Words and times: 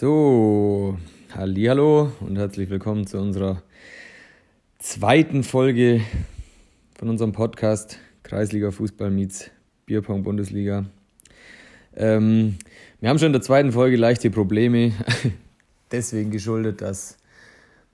So, 0.00 0.96
hallo 1.34 2.10
und 2.20 2.38
herzlich 2.38 2.70
willkommen 2.70 3.06
zu 3.06 3.18
unserer 3.18 3.62
zweiten 4.78 5.42
Folge 5.42 6.00
von 6.98 7.10
unserem 7.10 7.32
Podcast 7.32 7.98
Kreisliga 8.22 8.70
Fußball 8.70 9.10
meets 9.10 9.50
Bierpong 9.84 10.22
Bundesliga. 10.22 10.86
Ähm, 11.94 12.56
wir 13.00 13.10
haben 13.10 13.18
schon 13.18 13.26
in 13.26 13.34
der 13.34 13.42
zweiten 13.42 13.72
Folge 13.72 13.98
leichte 13.98 14.30
Probleme, 14.30 14.94
deswegen 15.92 16.30
geschuldet, 16.30 16.80
dass 16.80 17.18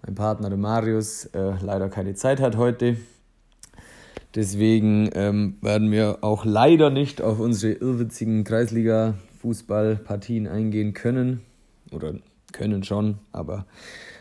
mein 0.07 0.14
Partner 0.14 0.48
der 0.48 0.59
Marius 0.59 1.25
äh, 1.34 1.54
leider 1.61 1.88
keine 1.88 2.14
Zeit 2.14 2.41
hat 2.41 2.57
heute. 2.57 2.98
Deswegen 4.36 5.11
ähm, 5.12 5.57
werden 5.61 5.91
wir 5.91 6.18
auch 6.20 6.45
leider 6.45 6.91
nicht 6.91 7.20
auf 7.20 7.41
unsere 7.41 7.73
irrwitzigen 7.73 8.45
Kreisliga-Fußballpartien 8.45 10.46
eingehen 10.46 10.95
können 10.95 11.43
oder 11.92 12.14
können 12.52 12.84
schon, 12.84 13.18
aber 13.32 13.66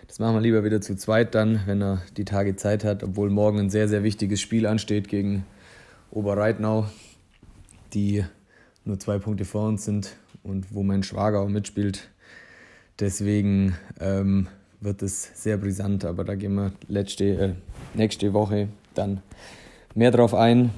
das 0.08 0.20
machen 0.20 0.36
wir 0.36 0.42
lieber 0.42 0.64
wieder 0.64 0.82
zu 0.82 0.96
zweit 0.96 1.36
dann, 1.36 1.62
wenn 1.66 1.82
er 1.82 2.02
die 2.18 2.26
Tage 2.26 2.56
Zeit 2.56 2.84
hat, 2.84 3.04
obwohl 3.04 3.30
morgen 3.30 3.60
ein 3.60 3.70
sehr, 3.70 3.88
sehr 3.88 4.04
wichtiges 4.04 4.42
Spiel 4.42 4.66
ansteht 4.66 5.08
gegen 5.08 5.46
Oberreitnau, 6.12 6.88
die 7.94 8.24
nur 8.84 9.00
zwei 9.00 9.18
Punkte 9.18 9.46
vor 9.46 9.68
uns 9.68 9.86
sind 9.86 10.16
und 10.44 10.74
wo 10.74 10.84
mein 10.84 11.04
Schwager 11.04 11.42
auch 11.42 11.50
mitspielt. 11.50 12.10
Deswegen 13.00 13.76
ähm, 14.00 14.48
wird 14.80 15.02
es 15.02 15.32
sehr 15.34 15.58
brisant, 15.58 16.06
aber 16.06 16.24
da 16.24 16.36
gehen 16.36 16.56
wir 16.56 16.72
letzte, 16.88 17.26
äh, 17.26 17.54
nächste 17.94 18.34
Woche 18.34 18.70
dann 18.94 19.22
mehr 19.96 20.12
drauf 20.12 20.34
ein. 20.34 20.70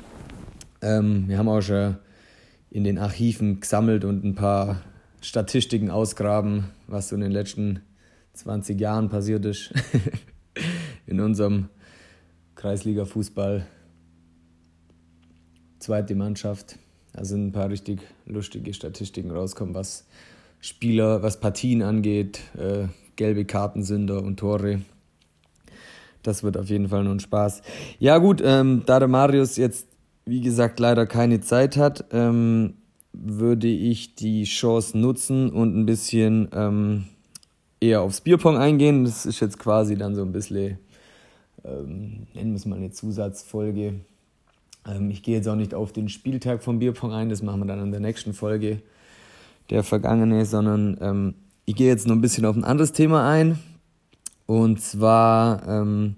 Ähm, 0.81 1.25
wir 1.27 1.37
haben 1.37 1.49
auch 1.49 1.61
schon 1.61 1.97
in 2.71 2.83
den 2.83 2.97
Archiven 2.97 3.59
gesammelt 3.59 4.05
und 4.05 4.23
ein 4.23 4.35
paar 4.35 4.81
Statistiken 5.21 5.89
ausgraben, 5.89 6.65
was 6.87 7.09
so 7.09 7.15
in 7.15 7.21
den 7.21 7.31
letzten 7.31 7.81
20 8.33 8.79
Jahren 8.79 9.09
passiert 9.09 9.45
ist 9.45 9.73
in 11.07 11.19
unserem 11.19 11.69
Kreisliga-Fußball. 12.55 13.65
Zweite 15.79 16.15
Mannschaft. 16.15 16.77
Da 17.13 17.25
sind 17.25 17.47
ein 17.47 17.51
paar 17.51 17.69
richtig 17.69 18.01
lustige 18.25 18.73
Statistiken 18.73 19.31
rauskommen, 19.31 19.73
was 19.73 20.05
Spieler, 20.59 21.23
was 21.23 21.39
Partien 21.39 21.81
angeht, 21.81 22.41
äh, 22.57 22.87
gelbe 23.15 23.45
Kartensünder 23.45 24.21
und 24.21 24.37
Tore. 24.37 24.81
Das 26.23 26.43
wird 26.43 26.57
auf 26.57 26.69
jeden 26.69 26.89
Fall 26.89 27.03
nur 27.03 27.15
ein 27.15 27.19
Spaß. 27.19 27.61
Ja 27.99 28.17
gut, 28.17 28.41
ähm, 28.43 28.83
da 28.85 28.99
der 28.99 29.07
Marius 29.07 29.57
jetzt, 29.57 29.87
wie 30.25 30.41
gesagt, 30.41 30.79
leider 30.79 31.05
keine 31.05 31.41
Zeit 31.41 31.77
hat, 31.77 32.05
ähm, 32.11 32.73
würde 33.23 33.67
ich 33.67 34.15
die 34.15 34.43
Chance 34.43 34.97
nutzen 34.97 35.49
und 35.49 35.75
ein 35.77 35.85
bisschen 35.85 36.49
ähm, 36.53 37.05
eher 37.79 38.01
aufs 38.01 38.21
Bierpong 38.21 38.57
eingehen. 38.57 39.03
Das 39.03 39.25
ist 39.25 39.39
jetzt 39.39 39.59
quasi 39.59 39.97
dann 39.97 40.15
so 40.15 40.21
ein 40.21 40.31
bisschen, 40.31 40.77
ähm, 41.63 42.27
nennen 42.33 42.51
wir 42.51 42.55
es 42.55 42.65
mal 42.65 42.77
eine 42.77 42.91
Zusatzfolge. 42.91 43.95
Ähm, 44.87 45.09
ich 45.09 45.23
gehe 45.23 45.35
jetzt 45.35 45.47
auch 45.47 45.55
nicht 45.55 45.73
auf 45.73 45.91
den 45.91 46.09
Spieltag 46.09 46.63
vom 46.63 46.79
Bierpong 46.79 47.13
ein, 47.13 47.29
das 47.29 47.41
machen 47.41 47.61
wir 47.61 47.65
dann 47.65 47.81
in 47.81 47.91
der 47.91 47.99
nächsten 47.99 48.33
Folge, 48.33 48.81
der 49.69 49.83
vergangene, 49.83 50.45
sondern 50.45 50.97
ähm, 51.01 51.33
ich 51.65 51.75
gehe 51.75 51.87
jetzt 51.87 52.07
noch 52.07 52.15
ein 52.15 52.21
bisschen 52.21 52.45
auf 52.45 52.55
ein 52.55 52.63
anderes 52.63 52.93
Thema 52.93 53.29
ein. 53.29 53.59
Und 54.45 54.81
zwar 54.81 55.67
ähm, 55.67 56.15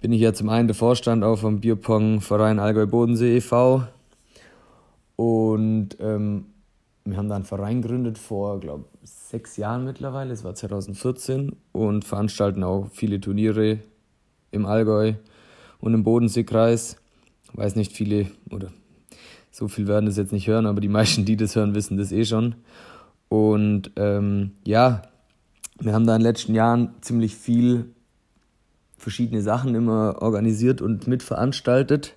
bin 0.00 0.12
ich 0.12 0.20
ja 0.20 0.32
zum 0.32 0.48
einen 0.48 0.68
der 0.68 0.76
Vorstand 0.76 1.24
auch 1.24 1.40
vom 1.40 1.60
Bierpong-Verein 1.60 2.60
Allgäu 2.60 2.86
Bodensee 2.86 3.38
e.V. 3.38 3.82
Und 5.18 5.96
ähm, 5.98 6.44
wir 7.04 7.16
haben 7.16 7.28
da 7.28 7.34
einen 7.34 7.44
Verein 7.44 7.82
gegründet 7.82 8.18
vor, 8.18 8.60
glaube 8.60 8.84
sechs 9.02 9.56
Jahren 9.56 9.84
mittlerweile. 9.84 10.32
Es 10.32 10.44
war 10.44 10.54
2014 10.54 11.56
und 11.72 12.04
veranstalten 12.04 12.62
auch 12.62 12.86
viele 12.92 13.20
Turniere 13.20 13.80
im 14.52 14.64
Allgäu 14.64 15.14
und 15.80 15.92
im 15.92 16.04
Bodenseekreis. 16.04 16.98
Weiß 17.52 17.74
nicht 17.74 17.92
viele 17.92 18.30
oder 18.48 18.68
so 19.50 19.66
viel 19.66 19.88
werden 19.88 20.06
das 20.06 20.16
jetzt 20.16 20.32
nicht 20.32 20.46
hören, 20.46 20.66
aber 20.66 20.80
die 20.80 20.88
meisten, 20.88 21.24
die 21.24 21.36
das 21.36 21.56
hören, 21.56 21.74
wissen 21.74 21.96
das 21.96 22.12
eh 22.12 22.24
schon. 22.24 22.54
Und 23.28 23.90
ähm, 23.96 24.52
ja, 24.64 25.02
wir 25.80 25.94
haben 25.94 26.06
da 26.06 26.14
in 26.14 26.20
den 26.20 26.28
letzten 26.28 26.54
Jahren 26.54 26.94
ziemlich 27.00 27.34
viel 27.34 27.86
verschiedene 28.96 29.42
Sachen 29.42 29.74
immer 29.74 30.22
organisiert 30.22 30.80
und 30.80 31.08
mitveranstaltet. 31.08 32.14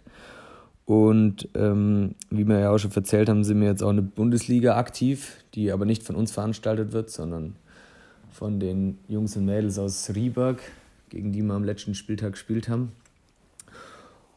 Und 0.85 1.47
ähm, 1.55 2.15
wie 2.29 2.45
wir 2.47 2.59
ja 2.59 2.71
auch 2.71 2.77
schon 2.77 2.91
erzählt 2.91 3.29
haben, 3.29 3.43
sind 3.43 3.61
wir 3.61 3.67
jetzt 3.67 3.83
auch 3.83 3.89
eine 3.89 4.01
Bundesliga 4.01 4.77
aktiv, 4.77 5.37
die 5.53 5.71
aber 5.71 5.85
nicht 5.85 6.03
von 6.03 6.15
uns 6.15 6.31
veranstaltet 6.31 6.91
wird, 6.91 7.09
sondern 7.09 7.55
von 8.31 8.59
den 8.59 8.97
Jungs 9.07 9.35
und 9.37 9.45
Mädels 9.45 9.77
aus 9.77 10.11
Rieberg, 10.13 10.61
gegen 11.09 11.31
die 11.31 11.41
wir 11.41 11.53
am 11.53 11.63
letzten 11.63 11.95
Spieltag 11.95 12.33
gespielt 12.33 12.67
haben. 12.67 12.91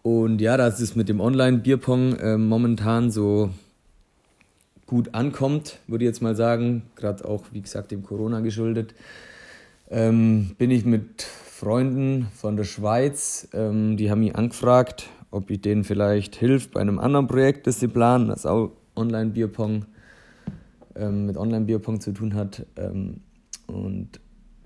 Und 0.02 0.40
ja, 0.40 0.56
dass 0.56 0.80
es 0.80 0.96
mit 0.96 1.08
dem 1.08 1.20
Online-Bierpong 1.20 2.16
äh, 2.16 2.36
momentan 2.36 3.10
so 3.10 3.50
gut 4.86 5.14
ankommt, 5.14 5.78
würde 5.86 6.04
ich 6.04 6.08
jetzt 6.08 6.20
mal 6.20 6.36
sagen, 6.36 6.82
gerade 6.94 7.24
auch, 7.24 7.44
wie 7.52 7.62
gesagt, 7.62 7.90
dem 7.90 8.02
Corona 8.02 8.40
geschuldet, 8.40 8.94
ähm, 9.90 10.54
bin 10.58 10.70
ich 10.70 10.84
mit 10.84 11.22
Freunden 11.22 12.26
von 12.36 12.56
der 12.56 12.64
Schweiz, 12.64 13.48
ähm, 13.54 13.96
die 13.96 14.10
haben 14.10 14.20
mich 14.20 14.36
angefragt, 14.36 15.08
ob 15.34 15.50
ich 15.50 15.60
denen 15.60 15.82
vielleicht 15.82 16.36
hilft 16.36 16.70
bei 16.72 16.80
einem 16.80 17.00
anderen 17.00 17.26
Projekt, 17.26 17.66
das 17.66 17.80
sie 17.80 17.88
planen, 17.88 18.28
das 18.28 18.46
auch 18.46 18.70
Online-Bierpong 18.94 19.84
ähm, 20.94 21.26
mit 21.26 21.36
Online-Bierpong 21.36 22.00
zu 22.00 22.12
tun 22.12 22.34
hat. 22.34 22.64
Ähm, 22.76 23.20
und 23.66 24.20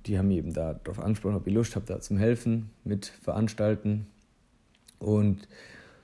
die 0.05 0.19
haben 0.19 0.29
mich 0.29 0.37
eben 0.37 0.53
darauf 0.53 1.01
angesprochen, 1.01 1.37
ob 1.37 1.47
ich 1.47 1.55
Lust 1.55 1.75
habe, 1.75 1.87
da 1.87 2.01
zum 2.01 2.19
Helfen, 2.19 2.69
mit 2.85 3.07
veranstalten. 3.07 4.07
Und 4.99 5.49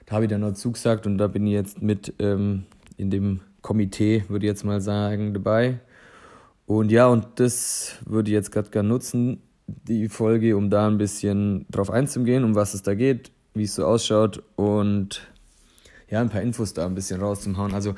da 0.06 0.16
habe 0.16 0.24
ich 0.24 0.30
dann 0.30 0.40
noch 0.40 0.54
zugesagt 0.54 1.06
und 1.06 1.18
da 1.18 1.26
bin 1.26 1.46
ich 1.46 1.52
jetzt 1.52 1.82
mit 1.82 2.14
ähm, 2.18 2.64
in 2.96 3.10
dem 3.10 3.40
Komitee, 3.60 4.24
würde 4.28 4.46
ich 4.46 4.50
jetzt 4.50 4.64
mal 4.64 4.80
sagen, 4.80 5.34
dabei. 5.34 5.80
Und 6.66 6.90
ja, 6.90 7.06
und 7.06 7.26
das 7.36 7.96
würde 8.06 8.30
ich 8.30 8.34
jetzt 8.34 8.50
gerade 8.50 8.70
gerne 8.70 8.88
nutzen, 8.88 9.42
die 9.66 10.08
Folge, 10.08 10.56
um 10.56 10.70
da 10.70 10.86
ein 10.86 10.96
bisschen 10.96 11.66
drauf 11.70 11.90
einzugehen, 11.90 12.44
um 12.44 12.54
was 12.54 12.72
es 12.72 12.82
da 12.82 12.94
geht, 12.94 13.30
wie 13.54 13.64
es 13.64 13.74
so 13.76 13.86
ausschaut 13.86 14.42
und 14.56 15.26
ja, 16.10 16.20
ein 16.20 16.28
paar 16.28 16.42
Infos 16.42 16.74
da 16.74 16.86
ein 16.86 16.94
bisschen 16.94 17.20
rauszuhauen. 17.20 17.72
Also 17.72 17.94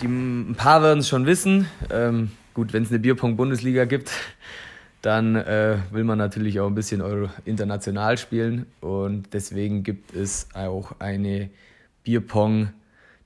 die, 0.00 0.06
ein 0.06 0.54
paar 0.56 0.82
werden 0.82 1.00
es 1.00 1.08
schon 1.08 1.26
wissen. 1.26 1.66
Ähm, 1.90 2.30
gut, 2.54 2.72
wenn 2.72 2.82
es 2.82 2.90
eine 2.90 2.98
Bierpong-Bundesliga 2.98 3.84
gibt, 3.84 4.10
dann 5.00 5.34
äh, 5.34 5.78
will 5.90 6.04
man 6.04 6.18
natürlich 6.18 6.60
auch 6.60 6.68
ein 6.68 6.74
bisschen 6.74 7.00
Euro 7.00 7.28
international 7.44 8.18
spielen 8.18 8.66
und 8.80 9.32
deswegen 9.32 9.82
gibt 9.82 10.14
es 10.14 10.48
auch 10.54 10.92
eine 11.00 11.50
Bierpong 12.04 12.70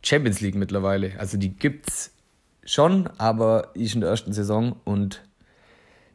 Champions 0.02 0.40
League 0.40 0.54
mittlerweile. 0.54 1.12
Also 1.18 1.36
die 1.36 1.50
gibt 1.50 1.90
es 1.90 2.12
schon, 2.64 3.08
aber 3.18 3.70
ist 3.74 3.94
in 3.94 4.00
der 4.00 4.10
ersten 4.10 4.32
Saison 4.32 4.76
und 4.84 5.22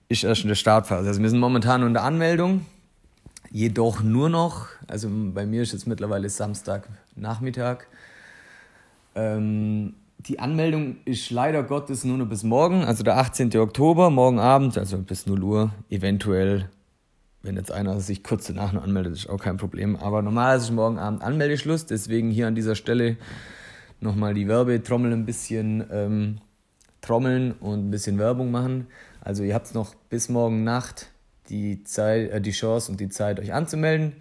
ist 0.10 0.24
erst 0.24 0.42
in 0.42 0.48
der 0.48 0.56
Startphase. 0.56 1.08
Also 1.08 1.22
wir 1.22 1.30
sind 1.30 1.40
momentan 1.40 1.84
unter 1.84 2.04
Anmeldung 2.04 2.66
jedoch 3.52 4.02
nur 4.02 4.30
noch, 4.30 4.68
also 4.88 5.10
bei 5.12 5.46
mir 5.46 5.62
ist 5.62 5.74
jetzt 5.74 5.86
mittlerweile 5.86 6.30
Samstagnachmittag. 6.30 7.86
Ähm, 9.14 9.94
die 10.20 10.40
Anmeldung 10.40 10.98
ist 11.04 11.32
leider 11.32 11.64
Gottes 11.64 12.04
nur 12.06 12.18
noch 12.18 12.28
bis 12.28 12.44
morgen, 12.44 12.84
also 12.84 13.04
der 13.04 13.18
18. 13.18 13.56
Oktober, 13.58 14.10
morgen 14.10 14.40
Abend, 14.40 14.78
also 14.78 14.98
bis 15.00 15.26
0 15.28 15.44
Uhr. 15.44 15.74
Eventuell, 15.90 16.70
wenn 17.42 17.56
jetzt 17.56 17.72
einer 17.72 18.00
sich 18.00 18.24
kurz 18.24 18.48
danach 18.48 18.72
noch 18.72 18.84
anmeldet, 18.84 19.14
ist 19.14 19.30
auch 19.30 19.40
kein 19.40 19.58
Problem. 19.58 19.96
Aber 19.98 20.22
normalerweise 20.22 20.66
ist 20.66 20.72
morgen 20.72 21.00
Abend 21.00 21.22
Anmeldeschluss, 21.22 21.86
deswegen 21.86 22.30
hier 22.30 22.48
an 22.48 22.56
dieser 22.56 22.76
Stelle 22.76 23.18
nochmal 24.00 24.34
die 24.34 24.48
Werbetrommel 24.48 25.12
ein 25.12 25.26
bisschen 25.26 25.84
ähm, 25.92 26.38
trommeln 27.02 27.52
und 27.54 27.88
ein 27.88 27.92
bisschen 27.92 28.18
Werbung 28.18 28.52
machen. 28.52 28.88
Also 29.22 29.44
ihr 29.44 29.56
habt 29.56 29.74
noch 29.74 29.96
bis 30.10 30.30
morgen 30.30 30.64
Nacht 30.64 31.12
die, 31.50 31.84
Zeit, 31.84 32.32
äh, 32.32 32.42
die 32.42 32.52
Chance 32.52 32.92
und 32.92 33.00
die 33.00 33.10
Zeit, 33.10 33.40
euch 33.40 33.54
anzumelden. 33.54 34.14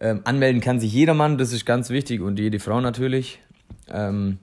Ähm, 0.00 0.20
anmelden 0.24 0.60
kann 0.60 0.80
sich 0.80 0.92
jedermann, 0.92 1.38
das 1.38 1.52
ist 1.52 1.64
ganz 1.64 1.90
wichtig 1.90 2.20
und 2.20 2.38
jede 2.38 2.58
Frau 2.58 2.80
natürlich. 2.80 3.40
Ähm, 3.88 4.38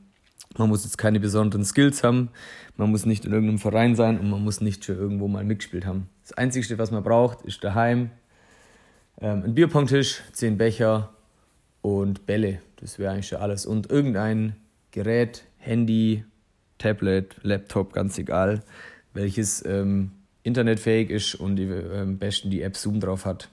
man 0.57 0.69
muss 0.69 0.83
jetzt 0.83 0.97
keine 0.97 1.19
besonderen 1.19 1.65
Skills 1.65 2.03
haben, 2.03 2.29
man 2.77 2.89
muss 2.89 3.05
nicht 3.05 3.25
in 3.25 3.31
irgendeinem 3.31 3.59
Verein 3.59 3.95
sein 3.95 4.19
und 4.19 4.29
man 4.29 4.43
muss 4.43 4.61
nicht 4.61 4.83
schon 4.85 4.97
irgendwo 4.97 5.27
mal 5.27 5.43
mitgespielt 5.43 5.85
haben. 5.85 6.09
Das 6.23 6.33
Einzige, 6.33 6.77
was 6.77 6.91
man 6.91 7.03
braucht, 7.03 7.41
ist 7.43 7.63
daheim 7.63 8.11
ähm, 9.19 9.43
ein 9.43 9.53
Bierpongtisch, 9.53 10.21
zehn 10.33 10.57
Becher 10.57 11.13
und 11.81 12.25
Bälle. 12.25 12.61
Das 12.77 12.99
wäre 12.99 13.13
eigentlich 13.13 13.27
schon 13.27 13.39
alles. 13.39 13.65
Und 13.65 13.89
irgendein 13.89 14.55
Gerät, 14.91 15.43
Handy, 15.57 16.25
Tablet, 16.77 17.35
Laptop, 17.43 17.93
ganz 17.93 18.17
egal, 18.17 18.63
welches 19.13 19.63
ähm, 19.65 20.11
internetfähig 20.43 21.09
ist 21.09 21.35
und 21.35 21.55
die, 21.55 21.63
äh, 21.63 22.01
am 22.01 22.17
besten 22.17 22.49
die 22.49 22.61
App 22.61 22.77
Zoom 22.77 22.99
drauf 22.99 23.25
hat. 23.25 23.49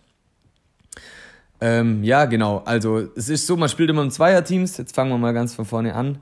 Ähm, 1.61 2.05
ja, 2.05 2.25
genau. 2.27 2.59
Also 2.65 2.99
es 3.17 3.29
ist 3.29 3.47
so, 3.47 3.57
man 3.57 3.69
spielt 3.69 3.91
immer 3.91 4.03
in 4.03 4.11
Zweierteams. 4.11 4.77
Jetzt 4.77 4.95
fangen 4.95 5.11
wir 5.11 5.19
mal 5.19 5.35
ganz 5.35 5.55
von 5.55 5.65
vorne 5.65 5.95
an. 5.95 6.19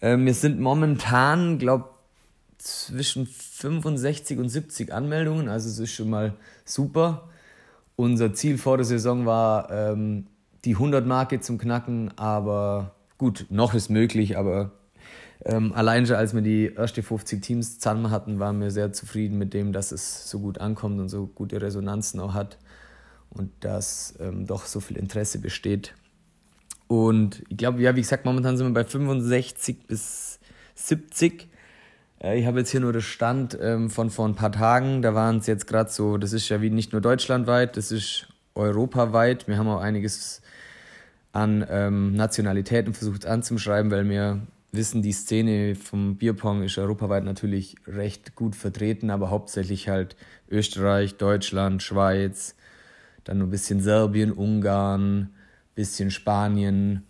Ähm, 0.00 0.26
wir 0.26 0.34
sind 0.34 0.60
momentan, 0.60 1.58
glaube 1.58 1.90
zwischen 2.62 3.26
65 3.26 4.38
und 4.38 4.48
70 4.48 4.92
Anmeldungen, 4.92 5.48
also 5.48 5.68
es 5.68 5.78
ist 5.80 5.92
schon 5.92 6.10
mal 6.10 6.34
super. 6.64 7.28
Unser 7.96 8.34
Ziel 8.34 8.56
vor 8.56 8.76
der 8.76 8.84
Saison 8.86 9.26
war, 9.26 9.70
ähm, 9.70 10.26
die 10.64 10.76
100-Marke 10.76 11.40
zum 11.40 11.58
Knacken, 11.58 12.16
aber 12.16 12.94
gut, 13.18 13.46
noch 13.50 13.74
ist 13.74 13.90
möglich, 13.90 14.38
aber 14.38 14.70
ähm, 15.44 15.72
allein 15.72 16.06
schon 16.06 16.16
als 16.16 16.34
wir 16.34 16.42
die 16.42 16.74
ersten 16.76 17.02
50 17.02 17.42
Teams 17.42 17.78
zusammen 17.78 18.10
hatten, 18.10 18.38
waren 18.38 18.60
wir 18.60 18.70
sehr 18.70 18.92
zufrieden 18.92 19.38
mit 19.38 19.54
dem, 19.54 19.72
dass 19.72 19.90
es 19.90 20.28
so 20.30 20.38
gut 20.38 20.58
ankommt 20.58 21.00
und 21.00 21.08
so 21.08 21.26
gute 21.26 21.60
Resonanzen 21.60 22.20
auch 22.20 22.34
hat 22.34 22.58
und 23.30 23.50
dass 23.60 24.14
ähm, 24.20 24.46
doch 24.46 24.66
so 24.66 24.80
viel 24.80 24.96
Interesse 24.96 25.38
besteht. 25.40 25.94
Und 26.86 27.42
ich 27.48 27.56
glaube, 27.56 27.80
ja, 27.80 27.96
wie 27.96 28.02
gesagt, 28.02 28.24
momentan 28.24 28.56
sind 28.56 28.68
wir 28.68 28.74
bei 28.74 28.84
65 28.84 29.86
bis 29.86 30.38
70. 30.74 31.48
Äh, 32.22 32.38
ich 32.38 32.46
habe 32.46 32.60
jetzt 32.60 32.70
hier 32.70 32.80
nur 32.80 32.92
den 32.92 33.02
Stand 33.02 33.58
ähm, 33.60 33.90
von 33.90 34.10
vor 34.10 34.28
ein 34.28 34.34
paar 34.34 34.52
Tagen. 34.52 35.02
Da 35.02 35.14
waren 35.14 35.38
es 35.38 35.46
jetzt 35.46 35.66
gerade 35.66 35.90
so, 35.90 36.18
das 36.18 36.32
ist 36.32 36.48
ja 36.50 36.60
wie 36.60 36.70
nicht 36.70 36.92
nur 36.92 37.00
deutschlandweit, 37.00 37.76
das 37.76 37.90
ist 37.90 38.28
europaweit. 38.54 39.48
Wir 39.48 39.56
haben 39.56 39.68
auch 39.68 39.80
einiges 39.80 40.42
an 41.32 41.66
ähm, 41.68 42.12
Nationalitäten 42.12 42.92
versucht 42.92 43.24
anzuschreiben, 43.24 43.90
weil 43.90 44.08
wir 44.08 44.42
wissen, 44.72 45.02
die 45.02 45.12
Szene 45.12 45.74
vom 45.74 46.16
Bierpong 46.16 46.62
ist 46.62 46.78
europaweit 46.78 47.24
natürlich 47.24 47.76
recht 47.86 48.34
gut 48.34 48.56
vertreten, 48.56 49.10
aber 49.10 49.28
hauptsächlich 49.28 49.88
halt 49.88 50.16
Österreich, 50.48 51.16
Deutschland, 51.18 51.82
Schweiz, 51.82 52.56
dann 53.24 53.42
ein 53.42 53.50
bisschen 53.50 53.80
Serbien, 53.80 54.32
Ungarn, 54.32 55.30
bisschen 55.74 56.10
Spanien, 56.10 57.02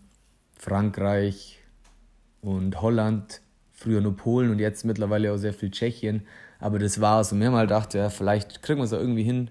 Frankreich 0.59 1.61
und 2.41 2.83
Holland, 2.83 3.41
früher 3.73 4.01
nur 4.01 4.17
Polen 4.17 4.51
und 4.51 4.59
jetzt 4.59 4.85
mittlerweile 4.85 5.33
auch 5.33 5.37
sehr 5.39 5.55
viel 5.55 5.71
Tschechien. 5.71 6.23
Aber 6.59 6.79
das 6.79 7.01
war's. 7.01 7.33
Und 7.33 7.41
wir 7.41 7.47
haben 7.47 7.55
halt 7.55 7.69
gedacht, 7.69 7.95
ja, 7.95 8.11
vielleicht 8.11 8.63
kriegen 8.63 8.81
wir 8.81 8.85
es 8.85 8.93
auch 8.93 9.01
irgendwie 9.01 9.25
hin, 9.25 9.51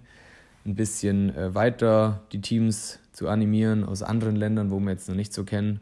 ein 0.66 0.76
bisschen 0.76 1.36
äh, 1.36 1.56
weiter 1.56 2.24
die 2.32 2.42
Teams 2.42 3.00
zu 3.14 3.28
animieren 3.28 3.84
aus 3.84 4.04
anderen 4.04 4.36
Ländern, 4.36 4.70
wo 4.70 4.80
wir 4.80 4.92
jetzt 4.92 5.10
noch 5.10 5.16
nicht 5.16 5.34
so 5.34 5.44
kennen. 5.44 5.82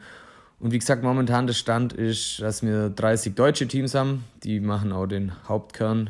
Und 0.59 0.71
wie 0.71 0.79
gesagt, 0.79 1.03
momentan 1.03 1.47
der 1.47 1.53
Stand 1.53 1.94
ist, 1.94 2.41
dass 2.41 2.63
wir 2.63 2.89
30 2.89 3.33
deutsche 3.35 3.67
Teams 3.67 3.95
haben, 3.95 4.25
die 4.44 4.59
machen 4.59 4.91
auch 4.91 5.07
den 5.07 5.31
Hauptkern 5.47 6.09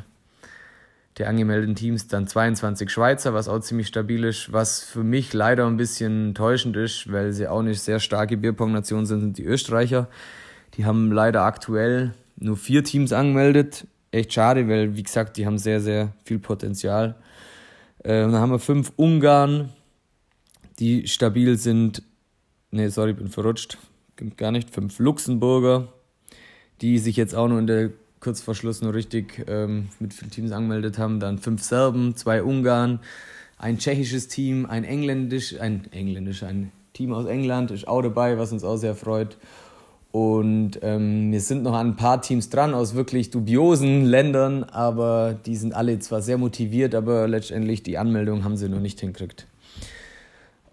der 1.18 1.28
angemeldeten 1.28 1.74
Teams, 1.74 2.08
dann 2.08 2.26
22 2.26 2.90
Schweizer, 2.90 3.34
was 3.34 3.46
auch 3.46 3.60
ziemlich 3.60 3.88
stabil 3.88 4.24
ist, 4.24 4.52
was 4.52 4.82
für 4.82 5.04
mich 5.04 5.32
leider 5.34 5.66
ein 5.66 5.76
bisschen 5.76 6.28
enttäuschend 6.28 6.76
ist, 6.76 7.12
weil 7.12 7.32
sie 7.32 7.46
auch 7.46 7.62
nicht 7.62 7.80
sehr 7.80 8.00
starke 8.00 8.36
Bierpong-Nation 8.36 9.06
sind, 9.06 9.20
sind 9.20 9.38
die 9.38 9.44
Österreicher. 9.44 10.08
Die 10.74 10.84
haben 10.84 11.12
leider 11.12 11.42
aktuell 11.42 12.14
nur 12.36 12.56
vier 12.56 12.82
Teams 12.84 13.12
angemeldet. 13.12 13.86
Echt 14.12 14.32
schade, 14.32 14.66
weil, 14.68 14.96
wie 14.96 15.02
gesagt, 15.02 15.36
die 15.36 15.46
haben 15.46 15.58
sehr, 15.58 15.80
sehr 15.80 16.12
viel 16.24 16.38
Potenzial. 16.38 17.16
Äh, 18.02 18.22
dann 18.22 18.36
haben 18.36 18.50
wir 18.50 18.58
fünf 18.58 18.92
Ungarn, 18.96 19.70
die 20.78 21.06
stabil 21.06 21.58
sind. 21.58 22.02
Ne, 22.70 22.88
sorry, 22.90 23.12
bin 23.12 23.28
verrutscht. 23.28 23.78
Gibt 24.20 24.36
gar 24.36 24.52
nicht. 24.52 24.68
Fünf 24.68 24.98
Luxemburger, 24.98 25.88
die 26.82 26.98
sich 26.98 27.16
jetzt 27.16 27.34
auch 27.34 27.48
nur 27.48 27.58
in 27.58 27.66
der 27.66 27.88
kurz 28.20 28.42
vor 28.42 28.54
Schluss 28.54 28.82
nur 28.82 28.92
richtig 28.92 29.46
ähm, 29.48 29.88
mit 29.98 30.12
vielen 30.12 30.30
Teams 30.30 30.52
angemeldet 30.52 30.98
haben. 30.98 31.20
Dann 31.20 31.38
fünf 31.38 31.62
Serben, 31.62 32.14
zwei 32.16 32.42
Ungarn, 32.42 33.00
ein 33.56 33.78
tschechisches 33.78 34.28
Team, 34.28 34.66
ein 34.66 34.84
engländisch, 34.84 35.58
ein 35.58 35.90
engländisch, 35.92 36.42
ein 36.42 36.70
Team 36.92 37.14
aus 37.14 37.24
England 37.24 37.70
ist 37.70 37.88
auch 37.88 38.02
dabei, 38.02 38.36
was 38.36 38.52
uns 38.52 38.62
auch 38.62 38.76
sehr 38.76 38.94
freut. 38.94 39.38
Und 40.12 40.72
ähm, 40.82 41.32
wir 41.32 41.40
sind 41.40 41.62
noch 41.62 41.72
an 41.72 41.92
ein 41.92 41.96
paar 41.96 42.20
Teams 42.20 42.50
dran 42.50 42.74
aus 42.74 42.94
wirklich 42.94 43.30
dubiosen 43.30 44.04
Ländern, 44.04 44.64
aber 44.64 45.34
die 45.46 45.56
sind 45.56 45.74
alle 45.74 45.98
zwar 45.98 46.20
sehr 46.20 46.36
motiviert, 46.36 46.94
aber 46.94 47.26
letztendlich 47.26 47.82
die 47.84 47.96
Anmeldung 47.96 48.44
haben 48.44 48.58
sie 48.58 48.68
noch 48.68 48.80
nicht 48.80 49.00
hinkriegt. 49.00 49.46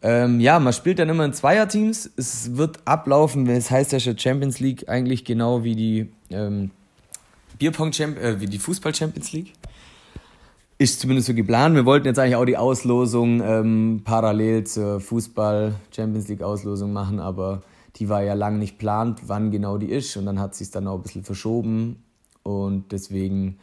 Ähm, 0.02 0.40
ja, 0.40 0.60
man 0.60 0.74
spielt 0.74 1.00
dann 1.00 1.10
immer 1.10 1.26
in 1.26 1.34
Zweierteams. 1.34 2.12
Es 2.16 2.56
wird 2.56 2.80
ablaufen, 2.86 3.48
es 3.48 3.72
heißt 3.72 3.92
ja 3.92 4.00
schon 4.00 4.18
Champions 4.18 4.60
League, 4.60 4.88
eigentlich 4.88 5.26
genau 5.26 5.64
wie 5.64 5.76
die 5.76 6.10
ähm, 6.30 6.72
Bierpong 7.58 7.92
äh, 7.92 8.40
wie 8.40 8.46
die 8.46 8.60
Fußball 8.60 8.94
Champions 8.94 9.32
League. 9.32 9.54
Ist 10.78 11.00
zumindest 11.00 11.28
so 11.28 11.34
geplant. 11.34 11.74
Wir 11.74 11.86
wollten 11.86 12.06
jetzt 12.06 12.20
eigentlich 12.20 12.36
auch 12.36 12.46
die 12.46 12.58
Auslosung 12.58 13.42
ähm, 13.42 14.02
parallel 14.04 14.66
zur 14.66 15.00
Fußball 15.00 15.74
Champions 15.96 16.28
League 16.28 16.44
Auslosung 16.44 16.94
machen, 16.94 17.20
aber 17.20 17.64
die 17.96 18.10
war 18.10 18.22
ja 18.22 18.36
lang 18.36 18.60
nicht 18.60 18.78
plant, 18.78 19.22
wann 19.26 19.50
genau 19.50 19.80
die 19.80 19.90
ist. 19.90 20.16
Und 20.18 20.28
dann 20.28 20.40
hat 20.40 20.54
sich 20.54 20.70
dann 20.70 20.88
auch 20.88 20.98
ein 20.98 21.02
bisschen 21.02 21.24
verschoben. 21.24 22.04
Und 22.44 22.92
deswegen 22.92 23.58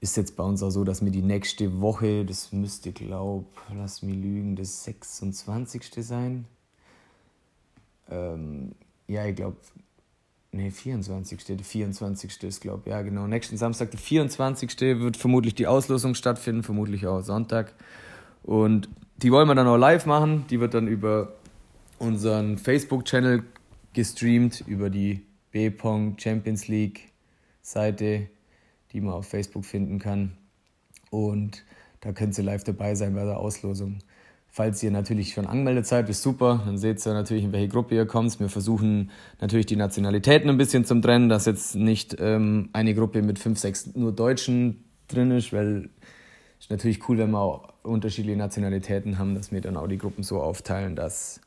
ist 0.00 0.16
jetzt 0.16 0.36
bei 0.36 0.44
uns 0.44 0.62
auch 0.62 0.70
so, 0.70 0.84
dass 0.84 1.04
wir 1.04 1.10
die 1.10 1.22
nächste 1.22 1.80
Woche, 1.80 2.24
das 2.24 2.52
müsste, 2.52 2.92
glaub, 2.92 3.46
lass 3.74 4.02
mich 4.02 4.14
lügen, 4.14 4.56
das 4.56 4.84
26. 4.84 5.90
sein. 6.04 6.44
Ähm, 8.08 8.72
ja, 9.06 9.26
ich 9.26 9.36
glaube, 9.36 9.56
Ne, 10.50 10.70
24. 10.70 11.44
Der 11.44 11.58
24. 11.58 12.42
ist, 12.44 12.60
glaube 12.62 12.82
ich. 12.86 12.90
Ja, 12.90 13.02
genau. 13.02 13.26
Nächsten 13.26 13.58
Samstag, 13.58 13.90
der 13.90 14.00
24. 14.00 14.80
wird 14.98 15.18
vermutlich 15.18 15.54
die 15.54 15.66
Auslosung 15.66 16.14
stattfinden, 16.14 16.62
vermutlich 16.62 17.06
auch 17.06 17.20
Sonntag. 17.20 17.74
Und 18.42 18.88
die 19.18 19.30
wollen 19.30 19.46
wir 19.46 19.54
dann 19.54 19.66
auch 19.66 19.76
live 19.76 20.06
machen. 20.06 20.46
Die 20.48 20.58
wird 20.58 20.72
dann 20.72 20.88
über 20.88 21.34
unseren 21.98 22.56
Facebook-Channel 22.56 23.42
gestreamt, 23.92 24.64
über 24.66 24.88
die 24.88 25.26
B-Pong 25.50 26.16
Champions 26.18 26.66
League 26.68 27.12
Seite, 27.60 28.28
die 28.98 29.04
man 29.04 29.14
auf 29.14 29.28
Facebook 29.28 29.64
finden 29.64 29.98
kann. 29.98 30.32
Und 31.10 31.64
da 32.00 32.12
könnt 32.12 32.36
ihr 32.36 32.44
live 32.44 32.64
dabei 32.64 32.94
sein 32.94 33.14
bei 33.14 33.24
der 33.24 33.38
Auslosung. 33.38 33.98
Falls 34.48 34.82
ihr 34.82 34.90
natürlich 34.90 35.34
schon 35.34 35.46
angemeldet 35.46 35.86
seid, 35.86 36.08
ist 36.08 36.22
super. 36.22 36.62
Dann 36.64 36.78
seht 36.78 37.04
ihr 37.06 37.12
natürlich, 37.12 37.44
in 37.44 37.52
welche 37.52 37.68
Gruppe 37.68 37.94
ihr 37.94 38.06
kommt. 38.06 38.40
Wir 38.40 38.48
versuchen 38.48 39.10
natürlich 39.40 39.66
die 39.66 39.76
Nationalitäten 39.76 40.50
ein 40.50 40.56
bisschen 40.56 40.84
zum 40.84 41.00
Trennen, 41.00 41.28
dass 41.28 41.46
jetzt 41.46 41.76
nicht 41.76 42.16
ähm, 42.18 42.70
eine 42.72 42.94
Gruppe 42.94 43.22
mit 43.22 43.38
fünf, 43.38 43.58
sechs 43.58 43.94
nur 43.94 44.12
Deutschen 44.12 44.84
drin 45.06 45.30
ist, 45.30 45.52
weil 45.52 45.90
es 46.58 46.64
ist 46.64 46.70
natürlich 46.70 47.08
cool, 47.08 47.18
wenn 47.18 47.30
wir 47.30 47.40
auch 47.40 47.68
unterschiedliche 47.82 48.36
Nationalitäten 48.36 49.18
haben, 49.18 49.34
dass 49.34 49.52
wir 49.52 49.60
dann 49.60 49.76
auch 49.76 49.86
die 49.86 49.98
Gruppen 49.98 50.24
so 50.24 50.40
aufteilen, 50.40 50.96
dass 50.96 51.40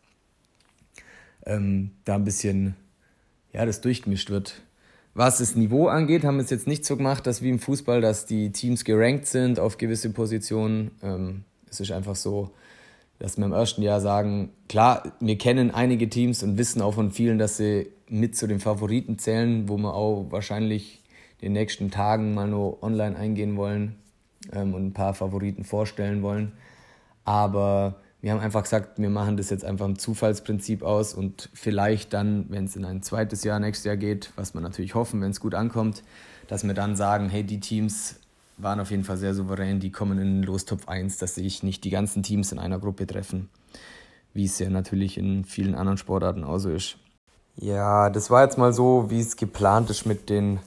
ähm, 1.45 1.91
da 2.05 2.15
ein 2.15 2.23
bisschen 2.23 2.75
ja, 3.51 3.65
das 3.65 3.81
durchgemischt 3.81 4.29
wird. 4.29 4.61
Was 5.13 5.39
das 5.39 5.55
Niveau 5.55 5.87
angeht, 5.87 6.23
haben 6.23 6.37
wir 6.37 6.43
es 6.43 6.49
jetzt 6.49 6.67
nicht 6.67 6.85
so 6.85 6.95
gemacht, 6.95 7.27
dass 7.27 7.41
wie 7.41 7.49
im 7.49 7.59
Fußball, 7.59 7.99
dass 7.99 8.25
die 8.25 8.51
Teams 8.51 8.85
gerankt 8.85 9.27
sind 9.27 9.59
auf 9.59 9.77
gewisse 9.77 10.09
Positionen. 10.11 10.91
Ähm, 11.03 11.43
es 11.69 11.81
ist 11.81 11.91
einfach 11.91 12.15
so, 12.15 12.51
dass 13.19 13.37
wir 13.37 13.45
im 13.45 13.51
ersten 13.51 13.81
Jahr 13.81 13.99
sagen, 13.99 14.51
klar, 14.69 15.13
wir 15.19 15.37
kennen 15.37 15.71
einige 15.71 16.09
Teams 16.09 16.43
und 16.43 16.57
wissen 16.57 16.81
auch 16.81 16.93
von 16.93 17.11
vielen, 17.11 17.37
dass 17.37 17.57
sie 17.57 17.87
mit 18.07 18.37
zu 18.37 18.47
den 18.47 18.59
Favoriten 18.59 19.19
zählen, 19.19 19.67
wo 19.67 19.77
wir 19.77 19.93
auch 19.93 20.27
wahrscheinlich 20.31 21.01
in 21.39 21.47
den 21.47 21.53
nächsten 21.53 21.91
Tagen 21.91 22.33
mal 22.33 22.47
nur 22.47 22.81
online 22.81 23.17
eingehen 23.17 23.57
wollen 23.57 23.95
ähm, 24.53 24.73
und 24.73 24.87
ein 24.87 24.93
paar 24.93 25.13
Favoriten 25.13 25.65
vorstellen 25.65 26.21
wollen. 26.21 26.53
Aber 27.25 27.97
wir 28.21 28.31
haben 28.31 28.39
einfach 28.39 28.63
gesagt, 28.63 28.99
wir 28.99 29.09
machen 29.09 29.35
das 29.35 29.49
jetzt 29.49 29.65
einfach 29.65 29.85
im 29.85 29.97
Zufallsprinzip 29.97 30.83
aus 30.83 31.13
und 31.13 31.49
vielleicht 31.53 32.13
dann, 32.13 32.45
wenn 32.49 32.65
es 32.65 32.75
in 32.75 32.85
ein 32.85 33.01
zweites 33.01 33.43
Jahr, 33.43 33.59
nächstes 33.59 33.85
Jahr 33.85 33.97
geht, 33.97 34.31
was 34.35 34.53
wir 34.53 34.61
natürlich 34.61 34.93
hoffen, 34.93 35.21
wenn 35.21 35.31
es 35.31 35.39
gut 35.39 35.55
ankommt, 35.55 36.03
dass 36.47 36.63
wir 36.63 36.73
dann 36.75 36.95
sagen, 36.95 37.29
hey, 37.29 37.43
die 37.43 37.59
Teams 37.59 38.15
waren 38.57 38.79
auf 38.79 38.91
jeden 38.91 39.03
Fall 39.03 39.17
sehr 39.17 39.33
souverän. 39.33 39.79
Die 39.79 39.91
kommen 39.91 40.19
in 40.19 40.41
den 40.41 40.43
Lostopf 40.43 40.87
1, 40.87 41.17
dass 41.17 41.35
sich 41.35 41.63
nicht 41.63 41.83
die 41.83 41.89
ganzen 41.89 42.21
Teams 42.21 42.51
in 42.51 42.59
einer 42.59 42.77
Gruppe 42.77 43.07
treffen, 43.07 43.49
wie 44.33 44.45
es 44.45 44.59
ja 44.59 44.69
natürlich 44.69 45.17
in 45.17 45.43
vielen 45.43 45.73
anderen 45.73 45.97
Sportarten 45.97 46.43
auch 46.43 46.59
so 46.59 46.69
ist. 46.69 46.97
Ja, 47.55 48.09
das 48.09 48.29
war 48.29 48.43
jetzt 48.43 48.57
mal 48.57 48.71
so, 48.71 49.09
wie 49.09 49.19
es 49.19 49.35
geplant 49.35 49.89
ist 49.89 50.05
mit 50.05 50.29
den 50.29 50.59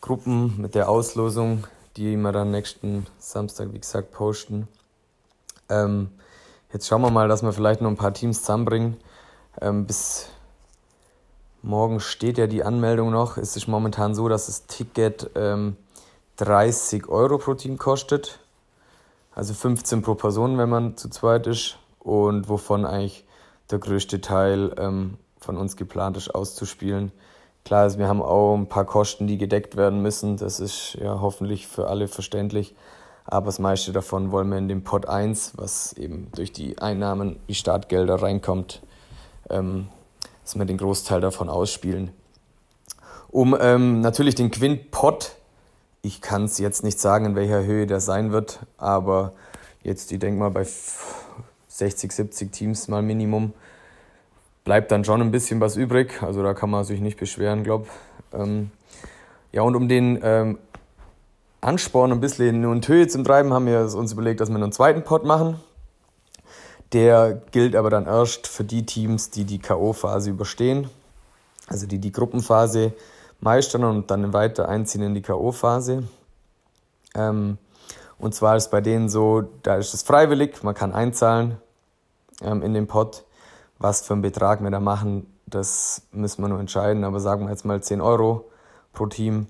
Gruppen, 0.00 0.60
mit 0.60 0.74
der 0.74 0.88
Auslosung, 0.88 1.66
die 1.96 2.16
wir 2.16 2.32
dann 2.32 2.52
nächsten 2.52 3.06
Samstag, 3.18 3.72
wie 3.72 3.80
gesagt, 3.80 4.12
posten. 4.12 4.66
Ähm, 5.68 6.10
jetzt 6.72 6.86
schauen 6.86 7.02
wir 7.02 7.10
mal, 7.10 7.28
dass 7.28 7.42
wir 7.42 7.52
vielleicht 7.52 7.80
noch 7.80 7.90
ein 7.90 7.96
paar 7.96 8.14
Teams 8.14 8.40
zusammenbringen. 8.40 8.96
Ähm, 9.60 9.86
bis 9.86 10.28
morgen 11.62 12.00
steht 12.00 12.38
ja 12.38 12.46
die 12.46 12.64
Anmeldung 12.64 13.10
noch. 13.10 13.36
Es 13.36 13.56
ist 13.56 13.66
momentan 13.66 14.14
so, 14.14 14.28
dass 14.28 14.46
das 14.46 14.66
Ticket 14.66 15.30
ähm, 15.34 15.76
30 16.36 17.08
Euro 17.08 17.38
pro 17.38 17.54
Team 17.54 17.78
kostet. 17.78 18.38
Also 19.34 19.54
15 19.54 20.02
pro 20.02 20.14
Person, 20.14 20.58
wenn 20.58 20.68
man 20.68 20.96
zu 20.96 21.08
zweit 21.08 21.46
ist. 21.46 21.78
Und 21.98 22.48
wovon 22.48 22.86
eigentlich 22.86 23.24
der 23.70 23.78
größte 23.78 24.20
Teil 24.20 24.74
ähm, 24.78 25.18
von 25.38 25.56
uns 25.56 25.76
geplant 25.76 26.16
ist, 26.16 26.34
auszuspielen. 26.34 27.12
Klar, 27.64 27.82
also 27.82 27.98
wir 27.98 28.08
haben 28.08 28.22
auch 28.22 28.56
ein 28.56 28.68
paar 28.68 28.86
Kosten, 28.86 29.26
die 29.26 29.36
gedeckt 29.36 29.76
werden 29.76 30.00
müssen. 30.00 30.38
Das 30.38 30.60
ist 30.60 30.94
ja 30.94 31.20
hoffentlich 31.20 31.66
für 31.66 31.88
alle 31.88 32.08
verständlich. 32.08 32.74
Aber 33.24 33.46
das 33.46 33.58
meiste 33.58 33.92
davon 33.92 34.32
wollen 34.32 34.48
wir 34.48 34.58
in 34.58 34.68
dem 34.68 34.82
Pot 34.82 35.06
1, 35.06 35.52
was 35.56 35.92
eben 35.94 36.28
durch 36.34 36.52
die 36.52 36.78
Einnahmen, 36.78 37.38
die 37.48 37.54
Startgelder 37.54 38.22
reinkommt, 38.22 38.82
ähm, 39.48 39.88
dass 40.44 40.56
wir 40.56 40.64
den 40.64 40.78
Großteil 40.78 41.20
davon 41.20 41.48
ausspielen. 41.48 42.10
Um 43.28 43.56
ähm, 43.60 44.00
natürlich 44.00 44.34
den 44.34 44.50
Quintpot 44.50 45.36
ich 46.02 46.20
kann 46.20 46.44
es 46.44 46.58
jetzt 46.58 46.82
nicht 46.82 46.98
sagen, 46.98 47.26
in 47.26 47.36
welcher 47.36 47.64
Höhe 47.64 47.86
der 47.86 48.00
sein 48.00 48.32
wird, 48.32 48.60
aber 48.78 49.32
jetzt, 49.82 50.10
ich 50.12 50.18
denke 50.18 50.38
mal, 50.38 50.50
bei 50.50 50.66
60, 51.68 52.12
70 52.12 52.52
Teams 52.52 52.88
mal 52.88 53.02
Minimum 53.02 53.52
bleibt 54.64 54.90
dann 54.92 55.04
schon 55.04 55.20
ein 55.20 55.30
bisschen 55.30 55.60
was 55.60 55.76
übrig. 55.76 56.22
Also 56.22 56.42
da 56.42 56.54
kann 56.54 56.70
man 56.70 56.84
sich 56.84 57.00
nicht 57.00 57.18
beschweren, 57.18 57.64
glaube 57.64 57.86
ähm, 58.32 58.70
Ja, 59.52 59.62
und 59.62 59.76
um 59.76 59.88
den 59.88 60.18
ähm, 60.22 60.58
Ansporn 61.60 62.12
ein 62.12 62.20
bisschen 62.20 62.64
in 62.64 62.88
Höhe 62.88 63.08
zu 63.08 63.22
treiben, 63.22 63.52
haben 63.52 63.66
wir 63.66 63.94
uns 63.94 64.12
überlegt, 64.12 64.40
dass 64.40 64.48
wir 64.48 64.56
einen 64.56 64.72
zweiten 64.72 65.04
Pot 65.04 65.24
machen. 65.24 65.60
Der 66.92 67.40
gilt 67.52 67.76
aber 67.76 67.90
dann 67.90 68.06
erst 68.06 68.46
für 68.46 68.64
die 68.64 68.84
Teams, 68.84 69.30
die 69.30 69.44
die 69.44 69.58
K.O.-Phase 69.58 70.30
überstehen. 70.30 70.90
Also 71.68 71.86
die 71.86 71.98
die 71.98 72.10
Gruppenphase 72.10 72.92
meistern 73.40 73.84
und 73.84 74.10
dann 74.10 74.32
weiter 74.32 74.68
einziehen 74.68 75.02
in 75.02 75.14
die 75.14 75.22
K.O.-Phase. 75.22 76.04
Ähm, 77.14 77.58
und 78.18 78.34
zwar 78.34 78.56
ist 78.56 78.70
bei 78.70 78.80
denen 78.80 79.08
so, 79.08 79.42
da 79.62 79.76
ist 79.76 79.94
es 79.94 80.02
freiwillig, 80.02 80.62
man 80.62 80.74
kann 80.74 80.92
einzahlen 80.92 81.58
ähm, 82.42 82.62
in 82.62 82.74
den 82.74 82.86
Pot. 82.86 83.24
Was 83.78 84.02
für 84.02 84.12
einen 84.12 84.22
Betrag 84.22 84.62
wir 84.62 84.70
da 84.70 84.80
machen, 84.80 85.26
das 85.46 86.02
müssen 86.12 86.42
wir 86.42 86.48
nur 86.48 86.60
entscheiden. 86.60 87.04
Aber 87.04 87.20
sagen 87.20 87.46
wir 87.46 87.50
jetzt 87.50 87.64
mal 87.64 87.82
10 87.82 88.00
Euro 88.00 88.50
pro 88.92 89.06
Team. 89.06 89.46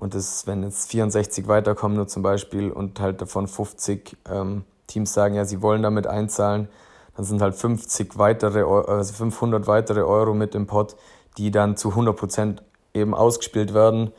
Und 0.00 0.14
das, 0.14 0.46
wenn 0.46 0.62
jetzt 0.62 0.90
64 0.90 1.46
weiterkommen 1.46 1.96
nur 1.96 2.08
zum 2.08 2.22
Beispiel 2.22 2.70
und 2.70 2.98
halt 3.00 3.20
davon 3.20 3.46
50 3.46 4.16
ähm, 4.30 4.64
Teams 4.86 5.12
sagen, 5.12 5.34
ja, 5.34 5.44
sie 5.44 5.60
wollen 5.60 5.82
damit 5.82 6.06
einzahlen, 6.06 6.68
dann 7.16 7.26
sind 7.26 7.42
halt 7.42 7.54
50 7.54 8.16
weitere, 8.16 8.62
also 8.62 9.12
500 9.12 9.66
weitere 9.66 10.00
Euro 10.00 10.32
mit 10.32 10.54
im 10.54 10.66
Pot, 10.66 10.96
die 11.36 11.50
dann 11.50 11.76
zu 11.76 11.90
100 11.90 12.16
Prozent 12.16 12.62
eben 12.94 13.14
ausgespielt 13.14 13.74
werden. 13.74 14.10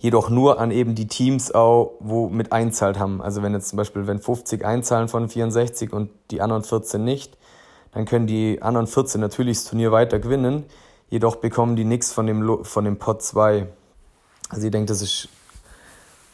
Jedoch 0.00 0.28
nur 0.28 0.60
an 0.60 0.72
eben 0.72 0.96
die 0.96 1.06
Teams 1.06 1.54
auch, 1.54 1.92
wo 2.00 2.28
mit 2.28 2.52
einzahlt 2.52 2.98
haben. 2.98 3.22
Also 3.22 3.42
wenn 3.42 3.52
jetzt 3.52 3.68
zum 3.68 3.76
Beispiel, 3.76 4.08
wenn 4.08 4.18
50 4.18 4.64
einzahlen 4.64 5.08
von 5.08 5.28
64 5.28 5.92
und 5.92 6.10
die 6.32 6.40
anderen 6.40 6.64
14 6.64 7.02
nicht, 7.02 7.38
dann 7.92 8.06
können 8.06 8.26
die 8.26 8.60
anderen 8.60 8.88
14 8.88 9.20
natürlich 9.20 9.58
das 9.58 9.66
Turnier 9.66 9.92
weiter 9.92 10.18
gewinnen. 10.18 10.64
Jedoch 11.10 11.36
bekommen 11.36 11.76
die 11.76 11.84
nichts 11.84 12.12
von 12.12 12.26
dem, 12.26 12.64
von 12.64 12.84
dem 12.84 12.98
Pot 12.98 13.22
2. 13.22 13.68
Also 14.48 14.66
ich 14.66 14.70
denke, 14.72 14.86
das 14.86 15.02
ist, 15.02 15.28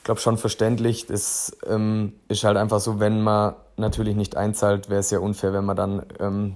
glaube 0.04 0.20
schon 0.20 0.38
verständlich. 0.38 1.06
Das 1.06 1.56
ähm, 1.66 2.14
ist 2.28 2.44
halt 2.44 2.56
einfach 2.56 2.80
so, 2.80 3.00
wenn 3.00 3.22
man 3.22 3.54
natürlich 3.76 4.16
nicht 4.16 4.36
einzahlt, 4.36 4.88
wäre 4.88 5.00
es 5.00 5.10
ja 5.10 5.18
unfair, 5.18 5.52
wenn 5.52 5.64
man 5.64 5.76
dann 5.76 6.06
ähm, 6.20 6.54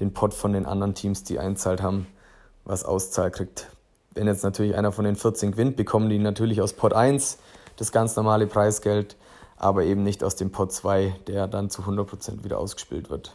den 0.00 0.12
Pot 0.14 0.34
von 0.34 0.52
den 0.52 0.66
anderen 0.66 0.94
Teams, 0.94 1.24
die 1.24 1.38
einzahlt 1.38 1.82
haben, 1.82 2.06
was 2.64 2.84
auszahlt 2.84 3.34
kriegt 3.34 3.68
wenn 4.14 4.26
jetzt 4.26 4.44
natürlich 4.44 4.76
einer 4.76 4.92
von 4.92 5.04
den 5.04 5.16
14 5.16 5.52
gewinnt, 5.52 5.76
bekommen 5.76 6.08
die 6.08 6.18
natürlich 6.18 6.62
aus 6.62 6.72
Pot 6.72 6.92
1 6.92 7.38
das 7.76 7.92
ganz 7.92 8.14
normale 8.16 8.46
Preisgeld, 8.46 9.16
aber 9.56 9.84
eben 9.84 10.02
nicht 10.02 10.22
aus 10.22 10.36
dem 10.36 10.52
Pot 10.52 10.72
2, 10.72 11.16
der 11.26 11.48
dann 11.48 11.70
zu 11.70 11.82
100% 11.82 12.44
wieder 12.44 12.58
ausgespielt 12.58 13.10
wird. 13.10 13.34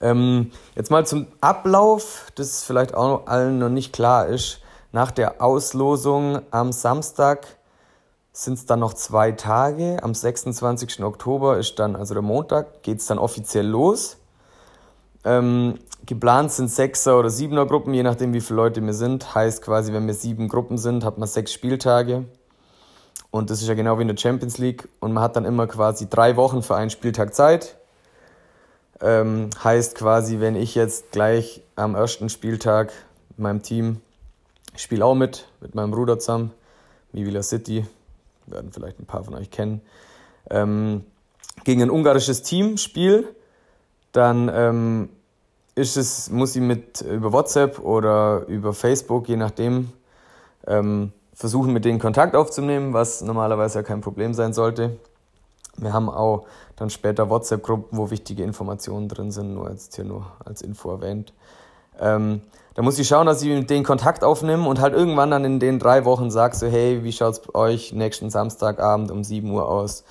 Ähm, 0.00 0.52
jetzt 0.74 0.90
mal 0.90 1.06
zum 1.06 1.26
Ablauf, 1.40 2.30
das 2.34 2.62
vielleicht 2.62 2.94
auch 2.94 3.26
allen 3.26 3.58
noch 3.58 3.70
nicht 3.70 3.92
klar 3.92 4.26
ist. 4.26 4.60
Nach 4.96 5.10
der 5.10 5.42
Auslosung 5.42 6.40
am 6.50 6.72
Samstag 6.72 7.46
sind 8.32 8.54
es 8.54 8.64
dann 8.64 8.80
noch 8.80 8.94
zwei 8.94 9.32
Tage. 9.32 9.98
Am 10.02 10.14
26. 10.14 11.04
Oktober 11.04 11.58
ist 11.58 11.78
dann, 11.78 11.94
also 11.94 12.14
der 12.14 12.22
Montag, 12.22 12.82
geht 12.82 13.00
es 13.00 13.06
dann 13.06 13.18
offiziell 13.18 13.66
los. 13.66 14.16
Ähm, 15.22 15.74
geplant 16.06 16.50
sind 16.50 16.70
Sechser- 16.70 17.18
oder 17.18 17.28
Siebener-Gruppen, 17.28 17.92
je 17.92 18.04
nachdem, 18.04 18.32
wie 18.32 18.40
viele 18.40 18.56
Leute 18.56 18.80
wir 18.80 18.94
sind. 18.94 19.34
Heißt 19.34 19.60
quasi, 19.60 19.92
wenn 19.92 20.06
wir 20.06 20.14
sieben 20.14 20.48
Gruppen 20.48 20.78
sind, 20.78 21.04
hat 21.04 21.18
man 21.18 21.28
sechs 21.28 21.52
Spieltage. 21.52 22.24
Und 23.30 23.50
das 23.50 23.60
ist 23.60 23.68
ja 23.68 23.74
genau 23.74 23.98
wie 23.98 24.02
in 24.02 24.08
der 24.08 24.16
Champions 24.16 24.56
League. 24.56 24.88
Und 25.00 25.12
man 25.12 25.22
hat 25.22 25.36
dann 25.36 25.44
immer 25.44 25.66
quasi 25.66 26.08
drei 26.08 26.36
Wochen 26.36 26.62
für 26.62 26.74
einen 26.74 26.88
Spieltag 26.88 27.34
Zeit. 27.34 27.76
Ähm, 29.02 29.50
heißt 29.62 29.94
quasi, 29.94 30.40
wenn 30.40 30.56
ich 30.56 30.74
jetzt 30.74 31.12
gleich 31.12 31.60
am 31.74 31.94
ersten 31.94 32.30
Spieltag 32.30 32.94
mit 33.28 33.40
meinem 33.40 33.62
Team 33.62 34.00
spiele 34.82 35.04
auch 35.04 35.14
mit, 35.14 35.48
mit 35.60 35.74
meinem 35.74 35.90
Bruder 35.90 36.18
zusammen, 36.18 36.52
Mivila 37.12 37.42
City, 37.42 37.86
werden 38.46 38.72
vielleicht 38.72 39.00
ein 39.00 39.06
paar 39.06 39.24
von 39.24 39.34
euch 39.34 39.50
kennen, 39.50 39.80
ähm, 40.50 41.04
gegen 41.64 41.82
ein 41.82 41.90
ungarisches 41.90 42.42
Team 42.42 42.76
spiele, 42.76 43.24
dann 44.12 44.50
ähm, 44.52 45.08
ist 45.74 45.96
es, 45.96 46.30
muss 46.30 46.56
ich 46.56 46.62
mit 46.62 47.02
über 47.02 47.32
WhatsApp 47.32 47.78
oder 47.78 48.46
über 48.46 48.72
Facebook, 48.72 49.28
je 49.28 49.36
nachdem, 49.36 49.92
ähm, 50.66 51.12
versuchen, 51.34 51.72
mit 51.72 51.84
denen 51.84 51.98
Kontakt 51.98 52.34
aufzunehmen, 52.34 52.94
was 52.94 53.20
normalerweise 53.20 53.80
ja 53.80 53.82
kein 53.82 54.00
Problem 54.00 54.32
sein 54.32 54.54
sollte. 54.54 54.98
Wir 55.76 55.92
haben 55.92 56.08
auch 56.08 56.46
dann 56.76 56.88
später 56.88 57.28
WhatsApp-Gruppen, 57.28 57.98
wo 57.98 58.10
wichtige 58.10 58.42
Informationen 58.42 59.08
drin 59.08 59.30
sind, 59.30 59.54
nur 59.54 59.70
jetzt 59.70 59.96
hier 59.96 60.04
nur 60.04 60.32
als 60.44 60.62
Info 60.62 60.90
erwähnt. 60.90 61.34
Ähm, 62.00 62.40
da 62.76 62.82
muss 62.82 62.98
ich 62.98 63.08
schauen, 63.08 63.26
dass 63.26 63.40
ich 63.40 63.48
mit 63.48 63.70
denen 63.70 63.84
Kontakt 63.84 64.22
aufnehme 64.22 64.68
und 64.68 64.80
halt 64.80 64.92
irgendwann 64.92 65.30
dann 65.30 65.46
in 65.46 65.58
den 65.58 65.78
drei 65.78 66.04
Wochen 66.04 66.30
sage, 66.30 66.54
so 66.54 66.66
hey, 66.66 67.02
wie 67.04 67.12
schaut's 67.12 67.40
euch 67.54 67.94
nächsten 67.94 68.28
Samstagabend 68.28 69.10
um 69.10 69.24
7 69.24 69.50
Uhr 69.50 69.66
aus? 69.66 70.04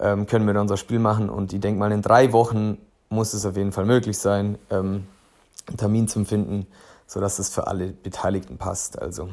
Ähm, 0.00 0.26
können 0.26 0.44
wir 0.44 0.52
dann 0.52 0.62
unser 0.62 0.76
Spiel 0.76 0.98
machen? 0.98 1.30
Und 1.30 1.52
ich 1.52 1.60
denke 1.60 1.78
mal, 1.78 1.92
in 1.92 2.02
drei 2.02 2.32
Wochen 2.32 2.78
muss 3.08 3.34
es 3.34 3.46
auf 3.46 3.56
jeden 3.56 3.70
Fall 3.70 3.84
möglich 3.84 4.18
sein, 4.18 4.58
ähm, 4.68 5.06
einen 5.68 5.76
Termin 5.76 6.08
zu 6.08 6.24
finden, 6.24 6.66
sodass 7.06 7.38
es 7.38 7.50
für 7.50 7.68
alle 7.68 7.92
Beteiligten 7.92 8.58
passt. 8.58 9.00
Also 9.00 9.28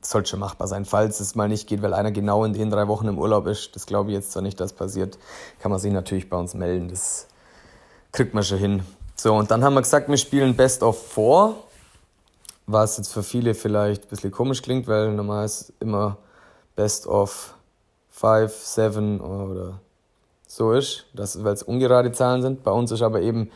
sollte 0.00 0.30
schon 0.30 0.38
machbar 0.38 0.68
sein. 0.68 0.84
Falls 0.84 1.18
es 1.18 1.34
mal 1.34 1.48
nicht 1.48 1.66
geht, 1.66 1.82
weil 1.82 1.92
einer 1.92 2.12
genau 2.12 2.44
in 2.44 2.52
den 2.52 2.70
drei 2.70 2.86
Wochen 2.86 3.08
im 3.08 3.18
Urlaub 3.18 3.48
ist, 3.48 3.74
das 3.74 3.86
glaube 3.86 4.10
ich 4.10 4.14
jetzt 4.14 4.30
zwar 4.30 4.42
nicht, 4.42 4.60
dass 4.60 4.72
passiert, 4.72 5.18
kann 5.58 5.72
man 5.72 5.80
sich 5.80 5.92
natürlich 5.92 6.30
bei 6.30 6.36
uns 6.36 6.54
melden. 6.54 6.88
Das 6.88 7.26
kriegt 8.12 8.32
man 8.32 8.44
schon 8.44 8.58
hin. 8.58 8.82
So, 9.18 9.34
und 9.34 9.50
dann 9.50 9.64
haben 9.64 9.72
wir 9.72 9.80
gesagt, 9.80 10.10
wir 10.10 10.16
spielen 10.18 10.54
Best 10.54 10.82
of 10.82 11.10
Four, 11.10 11.54
was 12.66 12.98
jetzt 12.98 13.14
für 13.14 13.22
viele 13.22 13.54
vielleicht 13.54 14.04
ein 14.04 14.08
bisschen 14.08 14.30
komisch 14.30 14.60
klingt, 14.60 14.86
weil 14.88 15.10
normal 15.12 15.46
ist 15.46 15.72
immer 15.80 16.18
Best 16.74 17.06
of 17.06 17.54
Five, 18.10 18.52
Seven 18.54 19.22
oder 19.22 19.80
so 20.46 20.72
ist, 20.72 21.06
weil 21.14 21.54
es 21.54 21.62
ungerade 21.62 22.12
Zahlen 22.12 22.42
sind. 22.42 22.62
Bei 22.62 22.70
uns 22.70 22.92
ist 22.92 23.00
aber 23.00 23.22
eben 23.22 23.50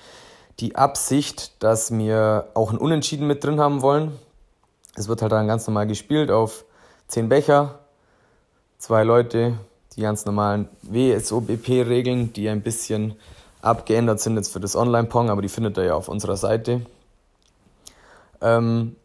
die 0.61 0.77
Absicht, 0.77 1.63
dass 1.63 1.93
wir 1.93 2.49
auch 2.55 2.73
ein 2.73 2.79
Unentschieden 2.79 3.27
mit 3.27 3.45
drin 3.45 3.61
haben 3.61 3.83
wollen. 3.83 4.19
Es 4.97 5.09
wird 5.09 5.21
halt 5.21 5.33
dann 5.33 5.47
ganz 5.47 5.67
normal 5.67 5.87
gespielt 5.87 6.31
auf 6.31 6.65
10 7.09 7.29
Becher, 7.29 7.81
zwei 8.79 9.05
Leute, 9.05 9.59
die 9.95 10.01
ganz 10.01 10.25
normalen 10.25 10.71
WSOBP-Regeln, 10.83 12.33
die 12.33 12.49
ein 12.49 12.63
bisschen 12.63 13.17
abgeändert 13.63 14.21
sind 14.21 14.37
jetzt 14.37 14.53
für 14.53 14.61
das 14.61 14.77
Online-Pong, 14.77 15.31
aber 15.31 15.43
die 15.43 15.49
findet 15.49 15.77
ihr 15.79 15.85
ja 15.85 15.95
auf 15.95 16.09
unserer 16.09 16.37
Seite. 16.37 16.83
Ähm, 18.41 18.97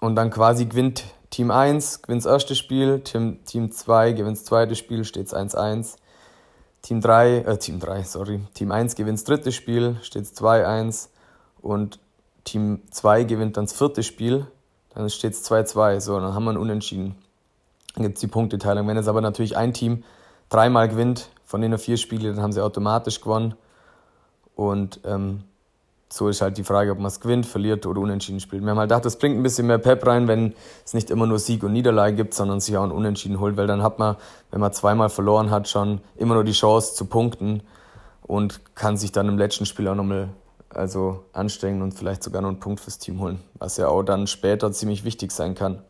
und 0.00 0.16
dann 0.16 0.30
quasi 0.30 0.66
gewinnt 0.66 1.04
Team 1.30 1.50
1, 1.50 2.02
gewinnt 2.02 2.24
das 2.24 2.30
erste 2.30 2.54
Spiel, 2.54 3.00
Team, 3.00 3.44
Team 3.44 3.72
2 3.72 4.12
gewinnt 4.12 4.36
das 4.36 4.44
zweite 4.44 4.76
Spiel, 4.76 5.04
steht 5.04 5.26
es 5.26 5.34
1-1. 5.34 5.96
Team 6.82 7.00
3, 7.00 7.38
äh, 7.38 7.58
Team 7.58 7.80
3, 7.80 8.02
sorry, 8.02 8.40
Team 8.54 8.70
1 8.70 8.94
gewinnt 8.94 9.18
das 9.18 9.24
dritte 9.24 9.52
Spiel, 9.52 9.96
steht 10.02 10.26
2-1 10.26 11.08
und 11.62 11.98
Team 12.44 12.82
2 12.90 13.24
gewinnt 13.24 13.56
dann 13.56 13.64
das 13.64 13.72
vierte 13.72 14.02
Spiel, 14.02 14.46
dann 14.94 15.08
steht 15.08 15.32
es 15.32 15.50
2-2, 15.50 16.00
so, 16.00 16.20
dann 16.20 16.34
haben 16.34 16.44
wir 16.44 16.50
ein 16.50 16.58
Unentschieden. 16.58 17.16
Dann 17.94 18.04
gibt 18.04 18.16
es 18.16 18.20
die 18.20 18.26
Punkteteilung. 18.26 18.86
Wenn 18.86 18.96
jetzt 18.96 19.08
aber 19.08 19.20
natürlich 19.20 19.56
ein 19.56 19.72
Team 19.72 20.04
dreimal 20.50 20.88
gewinnt, 20.88 21.30
von 21.44 21.60
denen 21.60 21.78
vier 21.78 21.96
Spiele, 21.96 22.32
dann 22.32 22.42
haben 22.42 22.52
sie 22.52 22.60
automatisch 22.60 23.20
gewonnen 23.20 23.54
und 24.54 25.00
ähm, 25.04 25.44
so 26.14 26.28
ist 26.28 26.42
halt 26.42 26.58
die 26.58 26.64
Frage, 26.64 26.92
ob 26.92 26.98
man 26.98 27.06
es 27.06 27.18
gewinnt, 27.18 27.44
verliert 27.44 27.86
oder 27.86 28.00
unentschieden 28.00 28.38
spielt. 28.38 28.62
Wir 28.62 28.70
haben 28.70 28.78
halt 28.78 28.88
gedacht, 28.88 29.04
das 29.04 29.18
bringt 29.18 29.36
ein 29.36 29.42
bisschen 29.42 29.66
mehr 29.66 29.78
Pep 29.78 30.06
rein, 30.06 30.28
wenn 30.28 30.54
es 30.84 30.94
nicht 30.94 31.10
immer 31.10 31.26
nur 31.26 31.40
Sieg 31.40 31.64
und 31.64 31.72
Niederlage 31.72 32.14
gibt, 32.14 32.34
sondern 32.34 32.60
sich 32.60 32.76
auch 32.76 32.84
ein 32.84 32.92
Unentschieden 32.92 33.40
holt, 33.40 33.56
weil 33.56 33.66
dann 33.66 33.82
hat 33.82 33.98
man, 33.98 34.16
wenn 34.52 34.60
man 34.60 34.72
zweimal 34.72 35.08
verloren 35.08 35.50
hat, 35.50 35.68
schon 35.68 36.00
immer 36.16 36.34
nur 36.34 36.44
die 36.44 36.52
Chance 36.52 36.94
zu 36.94 37.06
punkten 37.06 37.62
und 38.22 38.60
kann 38.76 38.96
sich 38.96 39.10
dann 39.10 39.28
im 39.28 39.38
letzten 39.38 39.66
Spiel 39.66 39.88
auch 39.88 39.96
nochmal 39.96 40.28
also 40.70 41.24
anstrengen 41.32 41.82
und 41.82 41.94
vielleicht 41.94 42.22
sogar 42.22 42.42
noch 42.42 42.48
einen 42.48 42.60
Punkt 42.60 42.80
fürs 42.80 42.98
Team 42.98 43.20
holen, 43.20 43.40
was 43.58 43.76
ja 43.76 43.88
auch 43.88 44.02
dann 44.02 44.26
später 44.26 44.70
ziemlich 44.72 45.04
wichtig 45.04 45.32
sein 45.32 45.54
kann. 45.54 45.82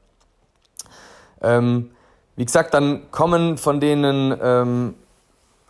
Ähm, 1.43 1.91
wie 2.37 2.45
gesagt, 2.45 2.75
dann 2.75 3.11
kommen 3.11 3.59
von 3.59 3.81
denen 3.81 4.37
ähm, 4.41 4.95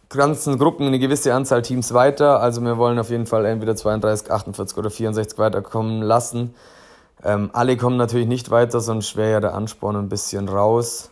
ganzen 0.08 0.58
Gruppen 0.58 0.86
eine 0.86 0.98
gewisse 0.98 1.34
Anzahl 1.34 1.62
Teams 1.62 1.92
weiter. 1.94 2.40
Also 2.40 2.60
wir 2.62 2.78
wollen 2.78 2.98
auf 2.98 3.10
jeden 3.10 3.26
Fall 3.26 3.44
entweder 3.46 3.76
32, 3.76 4.30
48 4.30 4.78
oder 4.78 4.90
64 4.90 5.38
weiterkommen 5.38 6.02
lassen. 6.02 6.54
Ähm, 7.22 7.50
alle 7.52 7.76
kommen 7.76 7.96
natürlich 7.96 8.28
nicht 8.28 8.50
weiter, 8.50 8.80
sonst 8.80 9.16
wäre 9.16 9.32
ja 9.32 9.40
der 9.40 9.54
Ansporn 9.54 9.96
ein 9.96 10.08
bisschen 10.08 10.48
raus. 10.48 11.10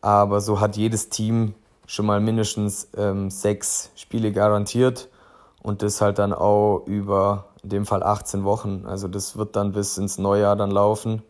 Aber 0.00 0.40
so 0.40 0.60
hat 0.60 0.76
jedes 0.76 1.08
Team 1.08 1.54
schon 1.86 2.06
mal 2.06 2.20
mindestens 2.20 2.88
ähm, 2.96 3.30
sechs 3.30 3.90
Spiele 3.96 4.32
garantiert 4.32 5.08
und 5.62 5.82
das 5.82 6.00
halt 6.00 6.18
dann 6.18 6.32
auch 6.32 6.84
über 6.86 7.46
in 7.62 7.70
dem 7.70 7.86
Fall 7.86 8.02
18 8.02 8.44
Wochen. 8.44 8.84
Also 8.86 9.08
das 9.08 9.36
wird 9.36 9.56
dann 9.56 9.72
bis 9.72 9.98
ins 9.98 10.18
Neujahr 10.18 10.56
dann 10.56 10.70
laufen. 10.70 11.22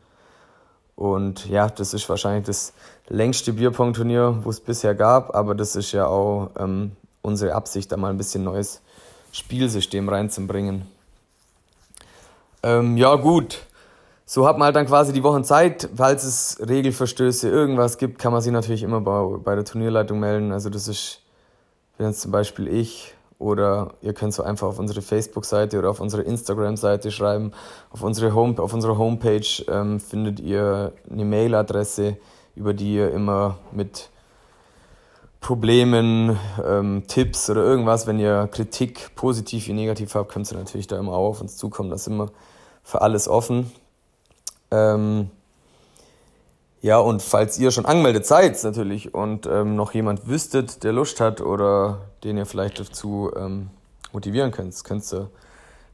Und 0.97 1.49
ja, 1.49 1.69
das 1.69 1.95
ist 1.95 2.09
wahrscheinlich 2.09 2.47
das 2.47 2.73
längste 3.09 3.53
Bierpong-Turnier, 3.53 4.41
wo 4.43 4.51
es 4.51 4.61
bisher 4.61 4.95
gab, 4.95 5.35
aber 5.35 5.55
das 5.55 5.77
ist 5.77 5.93
ja 5.93 6.07
auch 6.07 6.51
ähm, 6.59 6.93
unsere 7.23 7.55
Absicht, 7.55 7.93
da 7.93 7.97
mal 7.97 8.11
ein 8.11 8.17
bisschen 8.17 8.45
neues 8.45 8.81
Spielsystem 9.33 10.09
reinzubringen. 10.09 10.87
Ähm, 12.63 12.97
ja, 12.97 13.15
gut. 13.17 13.61
So 14.27 14.47
hat 14.47 14.57
man 14.57 14.67
halt 14.67 14.77
dann 14.77 14.87
quasi 14.87 15.13
die 15.13 15.23
Wochen 15.23 15.45
Zeit. 15.45 15.89
Falls 15.95 16.25
es 16.25 16.59
Regelverstöße, 16.67 17.49
irgendwas 17.49 17.99
gibt, 17.99 18.19
kann 18.19 18.33
man 18.33 18.41
sich 18.41 18.53
natürlich 18.53 18.83
immer 18.83 19.01
bei, 19.03 19.37
bei 19.39 19.55
der 19.55 19.65
Turnierleitung 19.65 20.19
melden. 20.19 20.51
Also 20.51 20.71
das 20.71 20.89
ist, 20.89 21.21
wenn 21.99 22.07
jetzt 22.07 22.23
zum 22.23 22.31
Beispiel 22.31 22.69
ich 22.69 23.15
oder 23.39 23.93
ihr 24.01 24.15
könnt 24.15 24.33
so 24.33 24.43
einfach 24.43 24.69
auf 24.69 24.79
unsere 24.79 25.03
Facebook-Seite 25.03 25.79
oder 25.79 25.91
auf 25.91 26.01
unsere 26.01 26.23
Instagram-Seite 26.23 27.11
schreiben. 27.11 27.53
Auf, 27.91 28.03
unsere 28.03 28.35
Home, 28.35 28.59
auf 28.59 28.73
unserer 28.73 28.97
Homepage 28.97 29.63
ähm, 29.69 30.01
findet 30.01 30.41
ihr 30.41 30.93
eine 31.11 31.25
Mail-Adresse, 31.27 32.17
über 32.57 32.75
die 32.75 32.95
ihr 32.95 33.11
immer 33.13 33.59
mit 33.73 34.11
Problemen, 35.41 36.39
ähm, 36.65 37.03
Tipps 37.07 37.51
oder 37.51 37.63
irgendwas, 37.63 38.07
wenn 38.07 38.19
ihr 38.19 38.49
Kritik 38.51 39.15
positiv 39.15 39.69
wie 39.69 39.75
negativ 39.75 40.15
habt, 40.15 40.33
könnt 40.33 40.51
ihr 40.51 40.57
natürlich 40.57 40.87
da 40.87 40.99
immer 40.99 41.13
auf 41.13 41.41
uns 41.41 41.57
zukommen. 41.59 41.91
Das 41.91 42.03
ist 42.03 42.07
immer 42.07 42.31
für 42.83 43.03
alles 43.03 43.29
offen. 43.29 43.71
Ähm, 44.71 45.31
ja, 46.81 46.99
und 46.99 47.23
falls 47.23 47.59
ihr 47.59 47.71
schon 47.71 47.87
angemeldet 47.87 48.27
seid 48.27 48.63
natürlich 48.63 49.15
und 49.15 49.47
ähm, 49.47 49.77
noch 49.77 49.93
jemand 49.93 50.29
wüsstet, 50.29 50.83
der 50.85 50.93
Lust 50.93 51.21
hat 51.21 51.41
oder 51.41 52.01
den 52.25 52.37
ihr 52.37 52.47
vielleicht 52.47 52.81
dazu 52.81 53.31
ähm, 53.37 53.71
motivieren 54.13 54.51
könnt, 54.51 54.83
könnt 54.85 55.11
ihr 55.13 55.31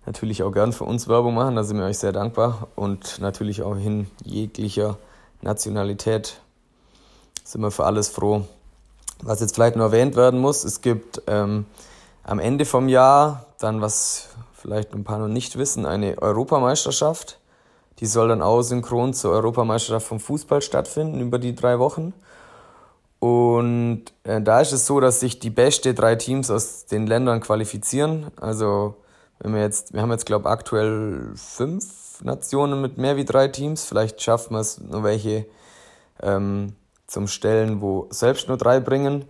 natürlich 0.06 0.42
auch 0.42 0.52
gern 0.52 0.72
für 0.72 0.84
uns 0.84 1.08
Werbung 1.08 1.34
machen, 1.34 1.56
da 1.56 1.64
sind 1.64 1.78
wir 1.78 1.84
euch 1.84 1.98
sehr 1.98 2.12
dankbar 2.12 2.68
und 2.74 3.20
natürlich 3.20 3.62
auch 3.62 3.76
in 3.76 4.08
jeglicher 4.24 4.96
Nationalität 5.42 6.40
sind 7.50 7.60
wir 7.60 7.70
für 7.70 7.84
alles 7.84 8.08
froh. 8.08 8.42
Was 9.22 9.40
jetzt 9.40 9.54
vielleicht 9.54 9.76
nur 9.76 9.86
erwähnt 9.86 10.16
werden 10.16 10.40
muss, 10.40 10.64
es 10.64 10.80
gibt 10.80 11.22
ähm, 11.26 11.66
am 12.24 12.38
Ende 12.38 12.64
vom 12.64 12.88
Jahr 12.88 13.46
dann, 13.58 13.80
was 13.80 14.28
vielleicht 14.54 14.94
ein 14.94 15.04
paar 15.04 15.18
noch 15.18 15.28
nicht 15.28 15.58
wissen, 15.58 15.86
eine 15.86 16.20
Europameisterschaft 16.20 17.40
die 18.00 18.06
soll 18.06 18.28
dann 18.28 18.42
auch 18.42 18.62
synchron 18.62 19.12
zur 19.12 19.32
Europameisterschaft 19.32 20.06
vom 20.06 20.20
Fußball 20.20 20.62
stattfinden 20.62 21.20
über 21.20 21.38
die 21.38 21.54
drei 21.54 21.78
Wochen. 21.78 22.14
Und 23.18 24.04
äh, 24.24 24.40
da 24.40 24.62
ist 24.62 24.72
es 24.72 24.86
so, 24.86 25.00
dass 25.00 25.20
sich 25.20 25.38
die 25.38 25.50
besten 25.50 25.94
drei 25.94 26.16
Teams 26.16 26.50
aus 26.50 26.86
den 26.86 27.06
Ländern 27.06 27.40
qualifizieren. 27.40 28.28
Also 28.40 28.96
wenn 29.38 29.54
wir 29.54 29.60
jetzt, 29.60 29.92
wir 29.92 30.00
haben 30.00 30.10
jetzt 30.10 30.24
glaube 30.24 30.48
aktuell 30.48 31.30
fünf 31.34 32.22
Nationen 32.22 32.80
mit 32.80 32.96
mehr 32.96 33.16
wie 33.16 33.26
drei 33.26 33.48
Teams. 33.48 33.84
Vielleicht 33.84 34.22
schaffen 34.22 34.54
wir 34.54 34.60
es 34.60 34.80
nur 34.80 35.04
welche 35.04 35.44
ähm, 36.22 36.74
zum 37.10 37.26
Stellen, 37.26 37.80
wo 37.80 38.06
selbst 38.10 38.48
nur 38.48 38.56
drei 38.56 38.78
bringen. 38.78 39.24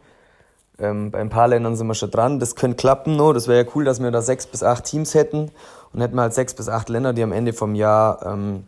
Ähm, 0.78 1.10
bei 1.10 1.18
ein 1.18 1.30
paar 1.30 1.48
Ländern 1.48 1.76
sind 1.76 1.86
wir 1.86 1.94
schon 1.94 2.10
dran. 2.10 2.38
Das 2.38 2.54
könnte 2.54 2.76
klappen 2.76 3.16
nur. 3.16 3.32
Das 3.32 3.48
wäre 3.48 3.64
ja 3.64 3.70
cool, 3.74 3.84
dass 3.84 4.02
wir 4.02 4.10
da 4.10 4.20
sechs 4.22 4.46
bis 4.46 4.62
acht 4.62 4.84
Teams 4.84 5.14
hätten 5.14 5.50
und 5.92 6.00
hätten 6.00 6.14
wir 6.14 6.22
halt 6.22 6.34
sechs 6.34 6.54
bis 6.54 6.68
acht 6.68 6.90
Länder, 6.90 7.12
die 7.12 7.22
am 7.22 7.32
Ende 7.32 7.52
vom 7.52 7.74
Jahr 7.74 8.24
ähm, 8.26 8.64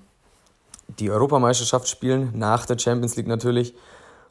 die 0.98 1.10
Europameisterschaft 1.10 1.88
spielen, 1.88 2.32
nach 2.34 2.64
der 2.64 2.78
Champions 2.78 3.16
League 3.16 3.26
natürlich. 3.26 3.74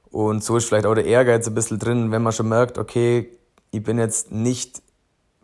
Und 0.10 0.44
so 0.44 0.58
ist 0.58 0.66
vielleicht 0.66 0.86
auch 0.86 0.96
der 0.96 1.06
Ehrgeiz 1.06 1.48
ein 1.48 1.54
bisschen 1.54 1.80
drin, 1.80 2.12
wenn 2.12 2.24
man 2.24 2.34
schon 2.34 2.50
merkt, 2.50 2.78
okay, 2.78 3.30
ich 3.70 3.84
bin 3.84 4.00
jetzt 4.00 4.32
nicht, 4.32 4.82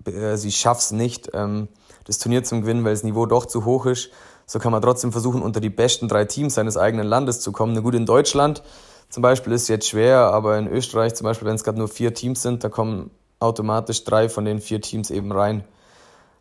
also 0.06 0.48
ich 0.48 0.58
schaff's 0.58 0.92
nicht, 0.92 1.30
ähm, 1.34 1.68
das 2.06 2.18
Turnier 2.18 2.44
zu 2.44 2.60
gewinnen, 2.60 2.84
weil 2.84 2.94
das 2.94 3.04
Niveau 3.04 3.28
doch 3.28 3.46
zu 3.46 3.66
hoch 3.66 3.86
ist. 3.86 4.10
So 4.48 4.60
kann 4.60 4.72
man 4.72 4.82
trotzdem 4.82 5.12
versuchen, 5.12 5.42
unter 5.42 5.60
die 5.60 5.70
besten 5.70 6.08
drei 6.08 6.26
Teams 6.26 6.56
seines 6.56 6.78
eigenen 6.78 7.06
Landes 7.06 7.40
zu 7.40 7.52
kommen. 7.52 7.74
Na 7.74 7.82
gut, 7.82 7.96
in 7.96 8.06
Deutschland 8.06 8.64
zum 9.10 9.24
Beispiel 9.24 9.54
ist 9.54 9.64
es 9.64 9.68
jetzt 9.70 9.88
schwer, 9.88 10.20
aber 10.34 10.58
in 10.58 10.68
Österreich 10.68 11.16
zum 11.16 11.26
Beispiel, 11.26 11.48
wenn 11.48 11.56
es 11.56 11.64
gerade 11.64 11.78
nur 11.78 11.88
vier 11.88 12.14
Teams 12.14 12.42
sind, 12.42 12.64
da 12.64 12.70
kommen 12.70 13.12
automatisch 13.40 14.04
drei 14.04 14.30
von 14.30 14.46
den 14.46 14.60
vier 14.60 14.82
Teams 14.82 15.12
eben 15.12 15.32
rein. 15.32 15.64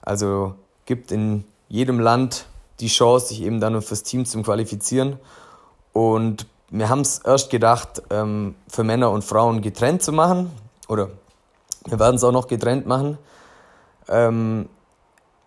Also 0.02 0.54
gibt 0.84 1.12
in 1.12 1.44
jedem 1.68 2.00
Land 2.00 2.46
die 2.80 2.88
Chance, 2.88 3.28
sich 3.28 3.42
eben 3.42 3.60
dann 3.60 3.80
fürs 3.82 4.02
Team 4.02 4.24
zu 4.26 4.42
qualifizieren. 4.42 5.18
Und 5.92 6.46
wir 6.70 6.88
haben 6.88 7.00
es 7.00 7.18
erst 7.18 7.50
gedacht, 7.50 8.02
ähm, 8.10 8.54
für 8.68 8.84
Männer 8.84 9.10
und 9.10 9.24
Frauen 9.24 9.62
getrennt 9.62 10.02
zu 10.02 10.12
machen. 10.12 10.50
Oder 10.88 11.10
wir 11.86 11.98
werden 11.98 12.16
es 12.16 12.24
auch 12.24 12.32
noch 12.32 12.48
getrennt 12.48 12.86
machen. 12.86 13.18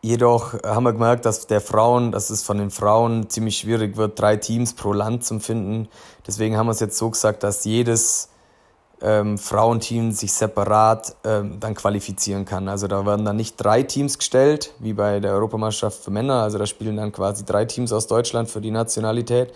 Jedoch 0.02 0.54
haben 0.64 0.84
wir 0.84 0.94
gemerkt, 0.94 1.26
dass 1.26 1.48
der 1.48 1.60
Frauen, 1.60 2.14
dass 2.14 2.30
es 2.30 2.42
von 2.42 2.58
den 2.58 2.72
Frauen 2.72 3.30
ziemlich 3.30 3.58
schwierig 3.58 3.98
wird, 3.98 4.18
drei 4.18 4.38
Teams 4.38 4.74
pro 4.74 4.94
Land 4.94 5.26
zu 5.26 5.40
finden. 5.40 5.90
Deswegen 6.26 6.56
haben 6.56 6.68
wir 6.68 6.72
es 6.72 6.80
jetzt 6.80 6.98
so 6.98 7.10
gesagt, 7.10 7.44
dass 7.44 7.66
jedes 7.66 8.30
ähm, 9.02 9.38
Frauenteam 9.38 10.12
sich 10.12 10.32
separat 10.32 11.16
ähm, 11.26 11.60
dann 11.60 11.76
qualifizieren 11.76 12.46
kann. 12.46 12.70
Also 12.70 12.88
da 12.88 13.06
werden 13.06 13.26
dann 13.26 13.36
nicht 13.36 13.56
drei 13.58 13.84
Teams 13.84 14.18
gestellt, 14.18 14.74
wie 14.80 14.94
bei 14.94 15.20
der 15.20 15.34
Europameisterschaft 15.34 16.04
für 16.04 16.12
Männer. 16.12 16.44
Also 16.44 16.58
da 16.58 16.66
spielen 16.66 16.96
dann 16.98 17.12
quasi 17.12 17.44
drei 17.46 17.66
Teams 17.66 17.92
aus 17.92 18.08
Deutschland 18.08 18.50
für 18.50 18.62
die 18.62 18.72
Nationalität, 18.72 19.54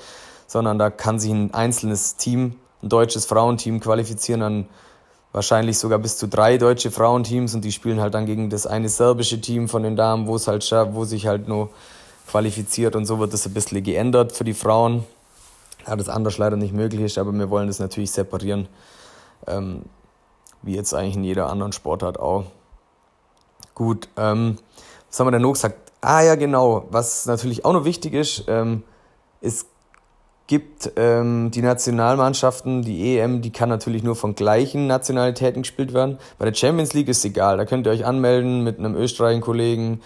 sondern 0.47 0.77
da 0.77 0.89
kann 0.89 1.19
sich 1.19 1.32
ein 1.32 1.53
einzelnes 1.53 2.17
Team, 2.17 2.56
ein 2.82 2.89
deutsches 2.89 3.25
Frauenteam 3.25 3.79
qualifizieren, 3.79 4.41
dann 4.41 4.67
wahrscheinlich 5.33 5.77
sogar 5.77 5.99
bis 5.99 6.17
zu 6.17 6.27
drei 6.27 6.57
deutsche 6.57 6.91
Frauenteams 6.91 7.53
und 7.55 7.65
die 7.65 7.71
spielen 7.71 7.99
halt 7.99 8.13
dann 8.13 8.25
gegen 8.25 8.49
das 8.49 8.65
eine 8.65 8.87
serbische 8.87 9.41
Team 9.41 9.67
von 9.67 9.83
den 9.83 9.95
Damen, 9.95 10.27
wo 10.27 10.35
es 10.35 10.47
halt 10.47 10.63
wo 10.93 11.03
sich 11.03 11.27
halt 11.27 11.47
nur 11.47 11.69
qualifiziert 12.27 12.95
und 12.95 13.05
so 13.05 13.19
wird 13.19 13.33
das 13.33 13.45
ein 13.45 13.53
bisschen 13.53 13.83
geändert 13.83 14.31
für 14.31 14.45
die 14.45 14.53
Frauen. 14.53 15.03
Da 15.85 15.97
das 15.97 16.07
anders 16.07 16.37
leider 16.37 16.55
nicht 16.55 16.73
möglich 16.73 17.01
ist, 17.01 17.17
aber 17.17 17.33
wir 17.33 17.49
wollen 17.49 17.67
das 17.67 17.79
natürlich 17.79 18.11
separieren 18.11 18.69
ähm, 19.47 19.83
wie 20.61 20.75
jetzt 20.75 20.93
eigentlich 20.93 21.15
in 21.15 21.23
jeder 21.23 21.49
anderen 21.49 21.73
Sportart 21.73 22.19
auch. 22.19 22.45
Gut, 23.75 24.07
ähm, 24.17 24.57
was 25.09 25.19
haben 25.19 25.27
wir 25.27 25.31
denn 25.31 25.41
noch 25.41 25.53
gesagt? 25.53 25.91
Ah 26.01 26.21
ja, 26.21 26.35
genau, 26.35 26.85
was 26.89 27.25
natürlich 27.25 27.65
auch 27.65 27.73
noch 27.73 27.85
wichtig 27.85 28.13
ist, 28.13 28.45
ähm, 28.47 28.83
es 29.41 29.65
gibt 30.47 30.91
ähm, 30.97 31.51
die 31.51 31.62
Nationalmannschaften, 31.62 32.82
die 32.82 33.17
EM, 33.17 33.41
die 33.41 33.51
kann 33.51 33.69
natürlich 33.69 34.03
nur 34.03 34.15
von 34.15 34.36
gleichen 34.36 34.88
Nationalitäten 34.88 35.62
gespielt 35.62 35.93
werden. 35.93 36.17
Bei 36.38 36.45
der 36.45 36.53
Champions 36.53 36.93
League 36.93 37.08
ist 37.08 37.19
es 37.19 37.25
egal, 37.25 37.58
da 37.58 37.65
könnt 37.65 37.88
ihr 37.88 37.91
euch 37.91 38.06
anmelden 38.06 38.63
mit 38.63 38.77
einem 38.77 38.95
österreichischen 38.95 39.41
Kollegen 39.41 40.01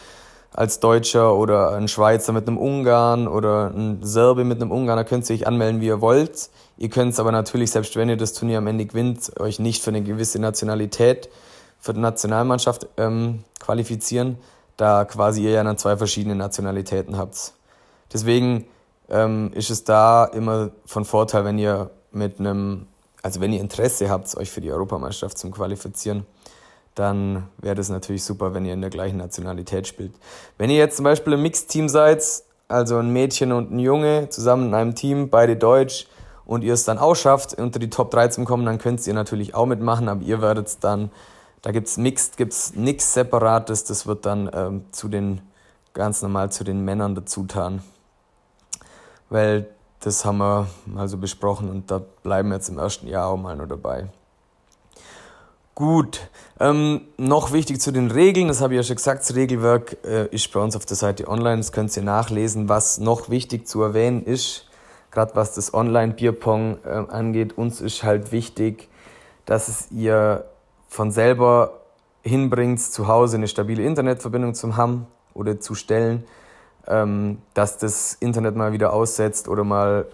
als 0.54 0.80
Deutscher 0.80 1.36
oder 1.36 1.74
ein 1.74 1.88
Schweizer 1.88 2.34
mit 2.34 2.48
einem 2.48 2.58
Ungarn 2.58 3.28
oder 3.28 3.72
ein 3.76 4.00
Serbe 4.02 4.44
mit 4.44 4.62
einem 4.62 4.72
Ungarn, 4.72 4.98
da 4.98 5.04
könnt 5.04 5.30
ihr 5.30 5.36
euch 5.36 5.48
anmelden, 5.48 5.82
wie 5.82 5.88
ihr 5.88 6.02
wollt. 6.02 6.50
Ihr 6.78 6.90
könnt 6.90 7.14
es 7.14 7.20
aber 7.20 7.32
natürlich, 7.32 7.72
selbst 7.72 7.96
wenn 7.96 8.10
ihr 8.10 8.18
das 8.18 8.34
Turnier 8.34 8.60
am 8.60 8.68
Ende 8.68 8.86
gewinnt, 8.86 9.40
euch 9.40 9.60
nicht 9.60 9.84
für 9.84 9.90
eine 9.90 10.02
gewisse 10.02 10.40
Nationalität, 10.40 11.30
für 11.80 11.94
die 11.94 12.00
Nationalmannschaft 12.00 12.88
ähm, 12.98 13.44
qualifizieren, 13.60 14.38
da 14.78 15.06
quasi 15.06 15.44
ihr 15.44 15.52
ja 15.52 15.64
dann 15.64 15.78
zwei 15.78 15.98
verschiedene 15.98 16.36
Nationalitäten 16.36 17.18
habt. 17.18 17.54
Deswegen 18.14 18.66
ähm, 19.10 19.52
ist 19.54 19.70
es 19.70 19.84
da 19.84 20.26
immer 20.26 20.72
von 20.86 21.06
Vorteil, 21.06 21.46
wenn 21.46 21.58
ihr 21.58 21.90
mit 22.12 22.40
einem, 22.40 22.88
also 23.22 23.42
wenn 23.42 23.54
ihr 23.54 23.62
Interesse 23.62 24.10
habt, 24.10 24.36
euch 24.38 24.52
für 24.52 24.62
die 24.62 24.72
Europameisterschaft 24.72 25.38
zu 25.38 25.50
qualifizieren, 25.50 26.26
dann 26.96 27.48
wäre 27.58 27.76
das 27.76 27.90
natürlich 27.90 28.24
super, 28.24 28.54
wenn 28.54 28.66
ihr 28.66 28.74
in 28.74 28.82
der 28.82 28.90
gleichen 28.90 29.18
Nationalität 29.18 29.88
spielt. 29.88 30.14
Wenn 30.58 30.70
ihr 30.70 30.78
jetzt 30.78 30.98
zum 30.98 31.04
Beispiel 31.04 31.34
im 31.34 31.44
Mixteam 31.44 31.90
seid, 31.90 32.24
also 32.68 32.98
ein 32.98 33.12
Mädchen 33.12 33.52
und 33.52 33.72
ein 33.72 33.80
Junge 33.80 34.30
zusammen 34.30 34.70
in 34.70 34.74
einem 34.74 34.96
Team, 34.96 35.30
beide 35.30 35.56
Deutsch, 35.56 36.08
und 36.46 36.64
ihr 36.64 36.74
es 36.74 36.86
dann 36.86 36.98
auch 36.98 37.16
schafft, 37.16 37.54
unter 37.56 37.78
die 37.78 37.90
Top 37.90 38.10
3 38.10 38.30
zu 38.30 38.44
kommen, 38.46 38.66
dann 38.66 38.78
könnt 38.78 39.06
ihr 39.06 39.14
natürlich 39.14 39.54
auch 39.54 39.66
mitmachen, 39.66 40.08
aber 40.08 40.24
ihr 40.24 40.42
werdet 40.42 40.82
dann, 40.82 41.12
da 41.62 41.72
gibt 41.72 41.88
es 41.88 41.98
Mixed, 41.98 42.38
gibt 42.38 42.54
es 42.54 42.74
nichts 42.74 43.14
Separates, 43.14 43.84
das 43.84 44.08
wird 44.08 44.26
dann 44.26 44.50
ähm, 44.54 44.86
zu 44.92 45.10
den, 45.10 45.42
ganz 45.94 46.22
normal 46.22 46.50
zu 46.50 46.64
den 46.64 46.86
Männern 46.86 47.16
dazu 47.16 47.44
tun. 47.44 47.82
Weil 49.30 49.68
das 50.00 50.26
haben 50.26 50.38
wir 50.38 50.68
mal 50.86 51.08
so 51.08 51.18
besprochen 51.18 51.70
und 51.70 51.90
da 51.92 52.02
bleiben 52.24 52.50
wir 52.50 52.56
jetzt 52.56 52.70
im 52.70 52.78
ersten 52.78 53.08
Jahr 53.08 53.28
auch 53.28 53.38
mal 53.38 53.56
nur 53.56 53.68
dabei. 53.68 54.08
Gut, 55.76 56.30
ähm, 56.60 57.02
noch 57.18 57.52
wichtig 57.52 57.80
zu 57.80 57.92
den 57.92 58.10
Regeln, 58.10 58.48
das 58.48 58.62
habe 58.62 58.74
ich 58.74 58.78
ja 58.78 58.84
schon 58.84 58.96
gesagt, 58.96 59.22
das 59.22 59.36
Regelwerk 59.36 59.98
äh, 60.04 60.26
ist 60.34 60.52
bei 60.52 60.60
uns 60.60 60.76
auf 60.76 60.86
der 60.86 60.98
Seite 60.98 61.28
online, 61.28 61.58
das 61.58 61.72
könnt 61.72 61.96
ihr 61.96 62.02
nachlesen. 62.02 62.68
Was 62.68 62.98
noch 62.98 63.30
wichtig 63.30 63.68
zu 63.68 63.84
erwähnen 63.84 64.24
ist, 64.24 64.66
gerade 65.12 65.36
was 65.36 65.54
das 65.54 65.76
Online-Bierpong 65.76 66.80
äh, 66.84 66.90
angeht, 66.90 67.60
uns 67.60 67.80
ist 67.80 68.02
halt 68.04 68.32
wichtig, 68.32 68.90
dass 69.46 69.68
es 69.68 69.92
ihr 69.92 70.46
von 70.88 71.12
selber 71.12 71.82
hinbringt, 72.24 72.82
zu 72.82 73.08
Hause 73.08 73.38
eine 73.38 73.48
stabile 73.48 73.84
Internetverbindung 73.84 74.56
zu 74.56 74.78
haben 74.78 75.06
oder 75.36 75.60
zu 75.60 75.76
stellen, 75.76 76.24
ähm, 76.88 77.40
dass 77.54 77.78
das 77.78 78.14
Internet 78.14 78.56
mal 78.56 78.72
wieder 78.72 78.94
aussetzt 78.94 79.48
oder 79.48 79.64
mal 79.64 80.06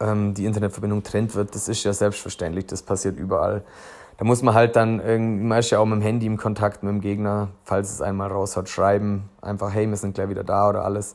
ähm, 0.00 0.34
die 0.34 0.46
Internetverbindung 0.46 1.02
trennt 1.02 1.34
wird. 1.34 1.54
Das 1.54 1.68
ist 1.68 1.84
ja 1.84 1.92
selbstverständlich, 1.92 2.66
das 2.66 2.82
passiert 2.82 3.18
überall. 3.18 3.64
Da 4.18 4.24
muss 4.24 4.42
man 4.42 4.54
halt 4.54 4.74
dann, 4.74 5.46
man 5.46 5.58
ist 5.58 5.70
ja 5.70 5.78
auch 5.78 5.86
mit 5.86 6.00
dem 6.00 6.02
Handy 6.02 6.26
im 6.26 6.36
Kontakt 6.38 6.82
mit 6.82 6.90
dem 6.90 7.00
Gegner, 7.00 7.50
falls 7.62 7.92
es 7.92 8.02
einmal 8.02 8.32
raus 8.32 8.56
hat, 8.56 8.68
schreiben, 8.68 9.30
einfach, 9.40 9.72
hey, 9.72 9.88
wir 9.88 9.96
sind 9.96 10.16
gleich 10.16 10.28
wieder 10.28 10.42
da 10.42 10.68
oder 10.68 10.84
alles. 10.84 11.14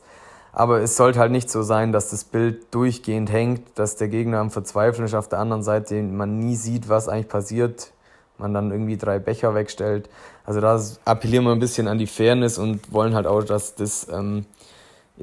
Aber 0.52 0.80
es 0.80 0.96
sollte 0.96 1.18
halt 1.18 1.30
nicht 1.30 1.50
so 1.50 1.62
sein, 1.62 1.92
dass 1.92 2.10
das 2.10 2.24
Bild 2.24 2.72
durchgehend 2.72 3.30
hängt, 3.30 3.78
dass 3.78 3.96
der 3.96 4.08
Gegner 4.08 4.38
am 4.38 4.50
Verzweifeln 4.50 5.04
ist 5.04 5.14
auf 5.14 5.28
der 5.28 5.40
anderen 5.40 5.62
Seite, 5.62 6.00
man 6.02 6.38
nie 6.38 6.56
sieht, 6.56 6.88
was 6.88 7.08
eigentlich 7.08 7.28
passiert, 7.28 7.92
man 8.38 8.54
dann 8.54 8.70
irgendwie 8.70 8.96
drei 8.96 9.18
Becher 9.18 9.54
wegstellt. 9.54 10.08
Also 10.44 10.60
da 10.60 10.80
appellieren 11.04 11.44
wir 11.44 11.52
ein 11.52 11.58
bisschen 11.58 11.88
an 11.88 11.98
die 11.98 12.06
Fairness 12.06 12.58
und 12.58 12.92
wollen 12.92 13.14
halt 13.14 13.26
auch, 13.26 13.42
dass 13.42 13.74
das 13.74 14.06
ähm, 14.10 14.44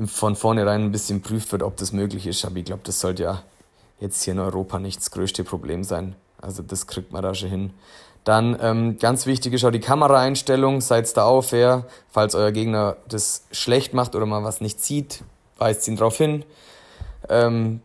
von 0.06 0.36
vornherein 0.36 0.82
ein 0.82 0.92
bisschen 0.92 1.22
prüft 1.22 1.52
wird, 1.52 1.64
ob 1.64 1.78
das 1.78 1.92
möglich 1.92 2.26
ist. 2.26 2.44
Aber 2.44 2.58
ich 2.58 2.66
glaube, 2.66 2.82
das 2.84 3.00
sollte 3.00 3.24
ja 3.24 3.44
jetzt 4.00 4.24
hier 4.24 4.34
in 4.34 4.40
Europa 4.40 4.80
nicht 4.80 5.00
das 5.00 5.12
größte 5.12 5.44
Problem 5.44 5.84
sein. 5.84 6.16
Also 6.42 6.64
das 6.64 6.88
kriegt 6.88 7.12
man 7.12 7.22
da 7.22 7.36
schon 7.36 7.50
hin. 7.50 7.74
Dann 8.24 8.58
ähm, 8.62 8.98
ganz 9.00 9.26
wichtig 9.26 9.54
ist 9.54 9.64
auch 9.64 9.72
die 9.72 9.80
Kameraeinstellung. 9.80 10.82
Seid 10.82 11.16
da 11.18 11.26
auch 11.26 11.44
fair. 11.44 11.86
Falls 12.10 12.36
euer 12.36 12.52
Gegner 12.52 12.98
das 13.08 13.46
schlecht 13.52 13.94
macht 13.94 14.16
oder 14.16 14.26
mal 14.26 14.44
was 14.44 14.62
nicht 14.62 14.84
sieht, 14.84 15.24
weist 15.58 15.88
ihn 15.88 15.96
darauf 15.96 16.18
hin. 16.18 16.44
Ähm, 17.30 17.82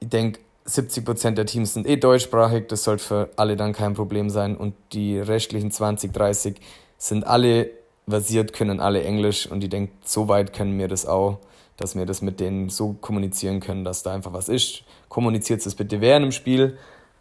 ich 0.00 0.08
denke, 0.08 0.40
70% 0.68 1.32
der 1.32 1.46
Teams 1.46 1.74
sind 1.74 1.86
eh 1.86 1.96
deutschsprachig. 1.96 2.66
Das 2.68 2.84
sollte 2.84 3.04
für 3.04 3.30
alle 3.36 3.56
dann 3.56 3.72
kein 3.72 3.94
Problem 3.94 4.30
sein. 4.30 4.56
Und 4.56 4.74
die 4.92 5.18
restlichen 5.18 5.70
20, 5.70 6.12
30 6.12 6.60
sind 6.98 7.26
alle 7.26 7.70
versiert, 8.08 8.52
können 8.52 8.80
alle 8.80 9.02
Englisch. 9.02 9.50
Und 9.50 9.64
ich 9.64 9.70
denke, 9.70 9.92
so 10.04 10.28
weit 10.28 10.52
können 10.52 10.78
wir 10.78 10.88
das 10.88 11.06
auch, 11.06 11.38
dass 11.76 11.96
wir 11.96 12.06
das 12.06 12.22
mit 12.22 12.40
denen 12.40 12.68
so 12.68 12.94
kommunizieren 13.00 13.60
können, 13.60 13.84
dass 13.84 14.02
da 14.02 14.12
einfach 14.12 14.32
was 14.32 14.48
ist. 14.48 14.82
Kommuniziert 15.08 15.64
es 15.64 15.74
bitte 15.74 16.00
während 16.00 16.24
dem 16.24 16.32
Spiel 16.32 16.76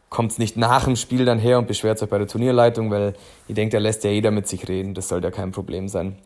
kommt 0.10 0.32
es 0.32 0.38
nicht 0.38 0.58
nach 0.58 0.86
dem 0.86 0.96
Spiel 0.96 1.26
dann 1.26 1.40
her 1.40 1.58
und 1.58 1.68
beschwert 1.68 2.00
sich 2.00 2.10
bei 2.10 2.18
der 2.18 2.28
Turnierleitung, 2.28 2.90
weil 2.92 3.14
ich 3.48 3.56
denke, 3.56 3.78
da 3.78 3.82
lässt 3.82 4.04
ja 4.04 4.10
jeder 4.10 4.32
mit 4.32 4.48
sich 4.48 4.68
reden. 4.68 4.94
Das 4.94 5.10
sollte 5.10 5.28
ja 5.28 5.32
kein 5.32 5.52
Problem 5.52 5.88
sein. 5.88 6.18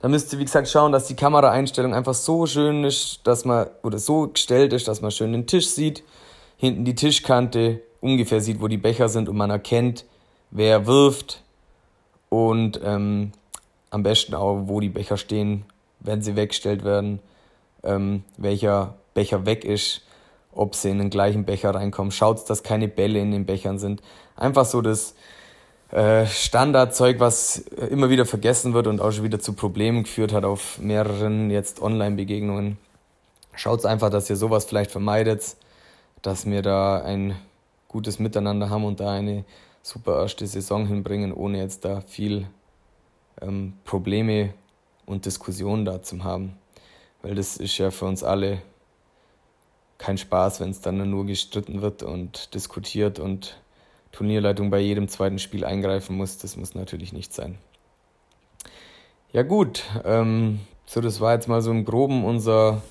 Da 0.00 0.08
müsst 0.08 0.32
ihr, 0.32 0.38
wie 0.38 0.44
gesagt, 0.44 0.68
schauen, 0.68 0.92
dass 0.92 1.06
die 1.06 1.16
Kameraeinstellung 1.16 1.92
einfach 1.92 2.14
so 2.14 2.46
schön 2.46 2.84
ist, 2.84 3.20
dass 3.24 3.44
man, 3.44 3.66
oder 3.82 3.98
so 3.98 4.28
gestellt 4.28 4.72
ist, 4.72 4.88
dass 4.88 5.02
man 5.02 5.10
schön 5.10 5.32
den 5.32 5.46
Tisch 5.46 5.68
sieht, 5.68 6.04
hinten 6.58 6.84
die 6.84 6.94
Tischkante, 6.94 7.80
ungefähr 8.02 8.42
sieht, 8.42 8.60
wo 8.60 8.68
die 8.68 8.76
Becher 8.76 9.08
sind 9.08 9.30
und 9.30 9.36
man 9.36 9.50
erkennt, 9.50 10.04
wer 10.50 10.86
wirft 10.86 11.42
und 12.28 12.78
ähm, 12.84 13.32
am 13.88 14.02
besten 14.02 14.34
auch, 14.34 14.64
wo 14.66 14.80
die 14.80 14.90
Becher 14.90 15.16
stehen, 15.16 15.64
wenn 16.00 16.20
sie 16.20 16.36
weggestellt 16.36 16.84
werden, 16.84 17.20
ähm, 17.82 18.22
welcher 18.36 18.94
Becher 19.14 19.46
weg 19.46 19.64
ist 19.64 20.02
ob 20.58 20.74
sie 20.74 20.90
in 20.90 20.98
den 20.98 21.08
gleichen 21.08 21.44
Becher 21.44 21.74
reinkommen. 21.74 22.10
Schaut, 22.10 22.50
dass 22.50 22.62
keine 22.62 22.88
Bälle 22.88 23.20
in 23.20 23.30
den 23.30 23.46
Bechern 23.46 23.78
sind. 23.78 24.02
Einfach 24.36 24.64
so 24.64 24.82
das 24.82 25.14
äh, 25.92 26.26
Standardzeug, 26.26 27.20
was 27.20 27.58
immer 27.58 28.10
wieder 28.10 28.26
vergessen 28.26 28.74
wird 28.74 28.88
und 28.88 29.00
auch 29.00 29.12
schon 29.12 29.24
wieder 29.24 29.40
zu 29.40 29.52
Problemen 29.52 30.02
geführt 30.02 30.32
hat 30.32 30.44
auf 30.44 30.78
mehreren 30.78 31.50
jetzt 31.50 31.80
Online-Begegnungen. 31.80 32.76
Schaut 33.54 33.86
einfach, 33.86 34.10
dass 34.10 34.28
ihr 34.28 34.36
sowas 34.36 34.64
vielleicht 34.64 34.90
vermeidet, 34.90 35.56
dass 36.22 36.46
wir 36.46 36.62
da 36.62 37.00
ein 37.02 37.36
gutes 37.88 38.18
Miteinander 38.18 38.70
haben 38.70 38.84
und 38.84 39.00
da 39.00 39.12
eine 39.12 39.44
super 39.82 40.20
erste 40.20 40.46
Saison 40.46 40.86
hinbringen, 40.86 41.32
ohne 41.32 41.58
jetzt 41.58 41.84
da 41.84 42.00
viel 42.00 42.46
ähm, 43.40 43.74
Probleme 43.84 44.52
und 45.06 45.24
Diskussionen 45.24 45.84
da 45.84 46.02
zu 46.02 46.22
haben. 46.22 46.56
Weil 47.22 47.34
das 47.34 47.56
ist 47.56 47.78
ja 47.78 47.90
für 47.90 48.04
uns 48.04 48.22
alle 48.22 48.62
kein 49.96 50.18
Spaß, 50.18 50.60
wenn 50.60 50.70
es 50.70 50.80
dann 50.80 51.10
nur 51.10 51.26
gestritten 51.26 51.82
wird 51.82 52.02
und 52.02 52.54
diskutiert 52.54 53.18
und 53.18 53.58
Turnierleitung 54.12 54.70
bei 54.70 54.78
jedem 54.78 55.08
zweiten 55.08 55.38
Spiel 55.38 55.64
eingreifen 55.64 56.16
muss. 56.16 56.38
Das 56.38 56.56
muss 56.56 56.74
natürlich 56.74 57.12
nicht 57.12 57.34
sein. 57.34 57.58
Ja 59.32 59.42
gut, 59.42 59.84
ähm, 60.04 60.60
so 60.86 61.00
das 61.00 61.20
war 61.20 61.34
jetzt 61.34 61.48
mal 61.48 61.60
so 61.60 61.70
im 61.70 61.84
Groben 61.84 62.24
unser, 62.24 62.82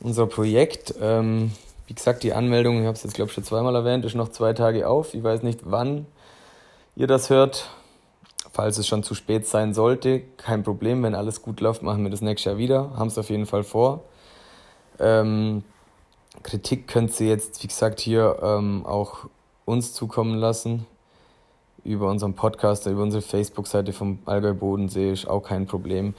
unser 0.00 0.26
Projekt. 0.26 0.94
Ähm, 1.00 1.52
wie 1.90 1.94
gesagt, 1.94 2.22
die 2.22 2.32
Anmeldung, 2.34 2.78
ich 2.78 2.86
habe 2.86 2.92
es 2.92 3.02
jetzt 3.02 3.14
glaube 3.14 3.30
ich 3.30 3.34
schon 3.34 3.42
zweimal 3.42 3.74
erwähnt, 3.74 4.04
ist 4.04 4.14
noch 4.14 4.28
zwei 4.28 4.52
Tage 4.52 4.86
auf. 4.88 5.12
Ich 5.12 5.24
weiß 5.24 5.42
nicht, 5.42 5.62
wann 5.64 6.06
ihr 6.94 7.08
das 7.08 7.30
hört. 7.30 7.68
Falls 8.52 8.78
es 8.78 8.86
schon 8.86 9.02
zu 9.02 9.16
spät 9.16 9.48
sein 9.48 9.74
sollte, 9.74 10.20
kein 10.36 10.62
Problem. 10.62 11.02
Wenn 11.02 11.16
alles 11.16 11.42
gut 11.42 11.60
läuft, 11.60 11.82
machen 11.82 12.04
wir 12.04 12.10
das 12.12 12.20
nächstes 12.20 12.44
Jahr 12.44 12.58
wieder. 12.58 12.92
Haben 12.96 13.08
es 13.08 13.18
auf 13.18 13.28
jeden 13.28 13.44
Fall 13.44 13.64
vor. 13.64 14.04
Ähm, 15.00 15.64
Kritik 16.44 16.86
könnt 16.86 17.18
ihr 17.18 17.26
jetzt, 17.26 17.60
wie 17.64 17.66
gesagt, 17.66 17.98
hier 17.98 18.38
ähm, 18.40 18.86
auch 18.86 19.26
uns 19.64 19.92
zukommen 19.92 20.36
lassen. 20.36 20.86
Über 21.82 22.08
unseren 22.08 22.34
Podcast, 22.34 22.86
über 22.86 23.02
unsere 23.02 23.22
Facebook-Seite 23.22 23.92
vom 23.92 24.20
Allgäu 24.26 24.54
Bodensee 24.54 25.10
ist 25.10 25.26
auch 25.26 25.40
kein 25.40 25.66
Problem. 25.66 26.14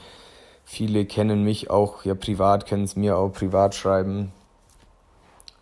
Viele 0.66 1.06
kennen 1.06 1.44
mich 1.44 1.70
auch 1.70 2.04
ja 2.04 2.14
privat, 2.14 2.66
können 2.66 2.84
es 2.84 2.94
mir 2.94 3.16
auch 3.16 3.30
privat 3.30 3.74
schreiben. 3.74 4.32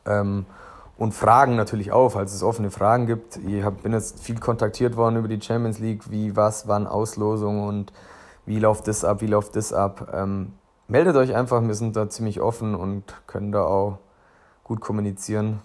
Ähm, 0.06 0.46
und 1.00 1.14
fragen 1.14 1.56
natürlich 1.56 1.92
auch, 1.92 2.10
falls 2.10 2.34
es 2.34 2.42
offene 2.42 2.70
Fragen 2.70 3.06
gibt. 3.06 3.38
Ich 3.38 3.64
hab, 3.64 3.82
bin 3.82 3.92
jetzt 3.92 4.22
viel 4.22 4.38
kontaktiert 4.38 4.98
worden 4.98 5.16
über 5.16 5.28
die 5.28 5.40
Champions 5.40 5.78
League, 5.78 6.10
wie, 6.10 6.36
was, 6.36 6.68
wann 6.68 6.86
Auslosung 6.86 7.66
und 7.66 7.92
wie 8.44 8.58
läuft 8.58 8.86
das 8.86 9.02
ab, 9.02 9.22
wie 9.22 9.26
läuft 9.26 9.56
das 9.56 9.72
ab. 9.72 10.12
Ähm, 10.12 10.52
meldet 10.88 11.16
euch 11.16 11.34
einfach, 11.34 11.62
wir 11.62 11.74
sind 11.74 11.96
da 11.96 12.10
ziemlich 12.10 12.42
offen 12.42 12.74
und 12.74 13.04
können 13.26 13.50
da 13.50 13.64
auch 13.64 13.98
gut 14.62 14.82
kommunizieren. 14.82 15.60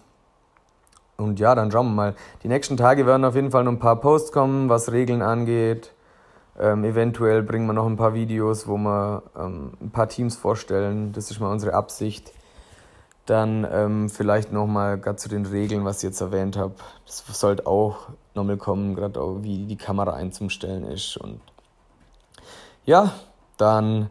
Und 1.17 1.39
ja, 1.39 1.53
dann 1.53 1.71
schauen 1.71 1.87
wir 1.87 1.93
mal. 1.93 2.15
Die 2.43 2.47
nächsten 2.47 2.77
Tage 2.77 3.05
werden 3.05 3.25
auf 3.25 3.35
jeden 3.35 3.51
Fall 3.51 3.63
noch 3.63 3.71
ein 3.71 3.79
paar 3.79 3.99
Posts 3.99 4.31
kommen, 4.31 4.69
was 4.69 4.91
Regeln 4.93 5.21
angeht. 5.21 5.93
Ähm, 6.57 6.85
eventuell 6.85 7.43
bringen 7.43 7.65
wir 7.67 7.73
noch 7.73 7.87
ein 7.87 7.97
paar 7.97 8.13
Videos, 8.13 8.67
wo 8.67 8.77
wir 8.77 9.23
ähm, 9.37 9.73
ein 9.81 9.91
paar 9.91 10.07
Teams 10.07 10.37
vorstellen. 10.37 11.11
Das 11.11 11.29
ist 11.29 11.39
mal 11.41 11.51
unsere 11.51 11.73
Absicht. 11.73 12.31
Dann 13.25 13.67
ähm, 13.71 14.09
vielleicht 14.09 14.51
nochmal 14.51 14.99
gerade 14.99 15.17
zu 15.17 15.29
den 15.29 15.45
Regeln, 15.45 15.83
was 15.83 15.97
ich 15.97 16.03
jetzt 16.03 16.21
erwähnt 16.21 16.57
habe. 16.57 16.75
Das 17.05 17.23
sollte 17.39 17.65
auch 17.65 18.09
nochmal 18.35 18.57
kommen, 18.57 18.95
gerade 18.95 19.19
auch 19.19 19.37
wie 19.41 19.65
die 19.65 19.77
Kamera 19.77 20.13
einzustellen 20.13 20.85
ist. 20.85 21.17
Und 21.17 21.39
ja, 22.85 23.13
dann 23.57 24.09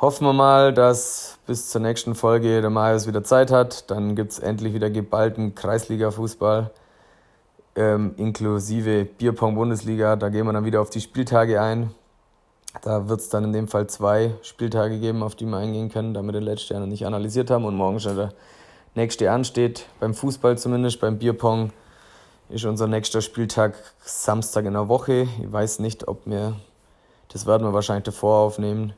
hoffen 0.00 0.26
wir 0.26 0.32
mal, 0.32 0.72
dass 0.72 1.38
bis 1.46 1.68
zur 1.70 1.80
nächsten 1.80 2.14
Folge 2.14 2.60
der 2.60 2.70
Marius 2.70 3.06
wieder 3.06 3.24
Zeit 3.24 3.50
hat. 3.50 3.90
Dann 3.90 4.14
gibt 4.14 4.32
es 4.32 4.38
endlich 4.38 4.72
wieder 4.74 4.90
geballten 4.90 5.54
Kreisliga-Fußball, 5.54 6.70
ähm, 7.74 8.14
inklusive 8.16 9.04
Bierpong-Bundesliga. 9.04 10.14
Da 10.16 10.28
gehen 10.28 10.46
wir 10.46 10.52
dann 10.52 10.64
wieder 10.64 10.80
auf 10.80 10.90
die 10.90 11.00
Spieltage 11.00 11.60
ein. 11.60 11.90
Da 12.82 13.08
wird 13.08 13.20
es 13.20 13.28
dann 13.28 13.44
in 13.44 13.52
dem 13.52 13.68
Fall 13.68 13.86
zwei 13.88 14.34
Spieltage 14.42 14.98
geben, 14.98 15.22
auf 15.22 15.34
die 15.34 15.46
wir 15.46 15.56
eingehen 15.56 15.90
können, 15.90 16.14
da 16.14 16.22
wir 16.22 16.32
den 16.32 16.42
letzten 16.42 16.78
noch 16.78 16.86
nicht 16.86 17.06
analysiert 17.06 17.50
haben 17.50 17.64
und 17.64 17.74
morgen 17.74 17.98
schon 17.98 18.16
der 18.16 18.32
nächste 18.94 19.30
ansteht. 19.30 19.86
Beim 20.00 20.14
Fußball 20.14 20.58
zumindest, 20.58 21.00
beim 21.00 21.18
Bierpong 21.18 21.72
ist 22.50 22.64
unser 22.64 22.86
nächster 22.86 23.20
Spieltag 23.20 23.74
Samstag 24.00 24.64
in 24.64 24.74
der 24.74 24.88
Woche. 24.88 25.28
Ich 25.42 25.52
weiß 25.52 25.80
nicht, 25.80 26.08
ob 26.08 26.26
wir, 26.26 26.56
das 27.28 27.46
werden 27.46 27.66
wir 27.66 27.72
wahrscheinlich 27.72 28.04
davor 28.04 28.38
aufnehmen. 28.38 28.92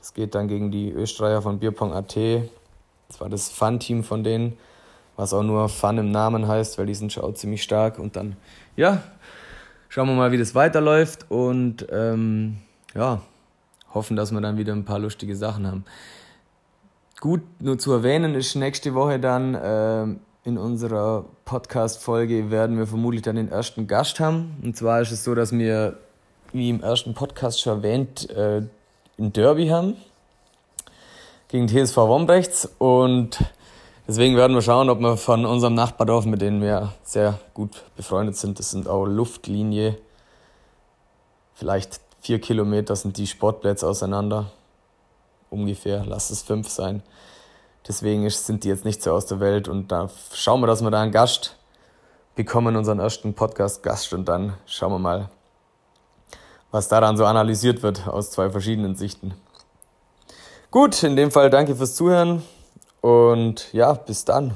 Es 0.00 0.14
geht 0.14 0.34
dann 0.34 0.48
gegen 0.48 0.70
die 0.70 0.90
Österreicher 0.90 1.42
von 1.42 1.58
Bierpong.at. 1.58 2.16
Das 3.08 3.20
war 3.20 3.28
das 3.28 3.48
Fun-Team 3.48 4.04
von 4.04 4.22
denen, 4.22 4.56
was 5.16 5.32
auch 5.32 5.42
nur 5.42 5.68
Fun 5.68 5.98
im 5.98 6.10
Namen 6.10 6.46
heißt, 6.46 6.78
weil 6.78 6.86
die 6.86 6.94
sind 6.94 7.12
schon 7.12 7.34
ziemlich 7.34 7.62
stark. 7.62 7.98
Und 7.98 8.16
dann, 8.16 8.36
ja, 8.76 9.02
schauen 9.88 10.08
wir 10.08 10.14
mal, 10.14 10.32
wie 10.32 10.38
das 10.38 10.54
weiterläuft 10.54 11.30
und 11.30 11.86
ähm, 11.90 12.58
ja, 12.94 13.22
hoffen, 13.92 14.16
dass 14.16 14.32
wir 14.32 14.40
dann 14.40 14.56
wieder 14.56 14.72
ein 14.72 14.84
paar 14.84 14.98
lustige 14.98 15.36
Sachen 15.36 15.66
haben. 15.66 15.84
Gut, 17.20 17.42
nur 17.60 17.78
zu 17.78 17.92
erwähnen 17.92 18.34
ist 18.34 18.54
nächste 18.54 18.94
Woche 18.94 19.18
dann 19.18 19.54
äh, 19.54 20.06
in 20.46 20.58
unserer 20.58 21.24
Podcast-Folge 21.46 22.50
werden 22.50 22.76
wir 22.76 22.86
vermutlich 22.86 23.22
dann 23.22 23.36
den 23.36 23.48
ersten 23.48 23.86
Gast 23.86 24.20
haben. 24.20 24.58
Und 24.62 24.76
zwar 24.76 25.00
ist 25.00 25.10
es 25.10 25.24
so, 25.24 25.34
dass 25.34 25.52
wir, 25.52 25.98
wie 26.52 26.68
im 26.68 26.82
ersten 26.82 27.14
Podcast 27.14 27.62
schon 27.62 27.78
erwähnt, 27.78 28.28
äh, 28.30 28.62
ein 29.18 29.32
Derby 29.32 29.68
haben 29.68 29.96
gegen 31.48 31.68
TSV 31.68 31.96
Wombrechts 31.96 32.68
und 32.78 33.38
deswegen 34.08 34.36
werden 34.36 34.54
wir 34.54 34.62
schauen, 34.62 34.90
ob 34.90 34.98
wir 35.00 35.16
von 35.16 35.46
unserem 35.46 35.74
Nachbardorf, 35.74 36.26
mit 36.26 36.42
denen 36.42 36.60
wir 36.60 36.92
sehr 37.04 37.38
gut 37.54 37.84
befreundet 37.96 38.36
sind, 38.36 38.58
das 38.58 38.72
sind 38.72 38.88
auch 38.88 39.06
Luftlinie, 39.06 39.96
vielleicht 41.54 42.03
vier 42.24 42.40
Kilometer 42.40 42.96
sind 42.96 43.18
die 43.18 43.26
Sportplätze 43.26 43.86
auseinander, 43.86 44.50
ungefähr, 45.50 46.04
lass 46.06 46.30
es 46.30 46.40
fünf 46.40 46.70
sein. 46.70 47.02
Deswegen 47.86 48.28
sind 48.30 48.64
die 48.64 48.68
jetzt 48.68 48.86
nicht 48.86 49.02
so 49.02 49.12
aus 49.12 49.26
der 49.26 49.40
Welt 49.40 49.68
und 49.68 49.92
da 49.92 50.08
schauen 50.32 50.62
wir, 50.62 50.66
dass 50.66 50.80
wir 50.80 50.90
da 50.90 51.02
einen 51.02 51.12
Gast 51.12 51.56
bekommen, 52.34 52.76
unseren 52.76 52.98
ersten 52.98 53.34
Podcast-Gast 53.34 54.14
und 54.14 54.26
dann 54.26 54.54
schauen 54.64 54.92
wir 54.92 54.98
mal, 54.98 55.28
was 56.70 56.88
daran 56.88 57.18
so 57.18 57.26
analysiert 57.26 57.82
wird 57.82 58.08
aus 58.08 58.30
zwei 58.30 58.48
verschiedenen 58.48 58.96
Sichten. 58.96 59.34
Gut, 60.70 61.02
in 61.02 61.16
dem 61.16 61.30
Fall 61.30 61.50
danke 61.50 61.76
fürs 61.76 61.94
Zuhören 61.94 62.42
und 63.02 63.70
ja, 63.74 63.92
bis 63.92 64.24
dann. 64.24 64.54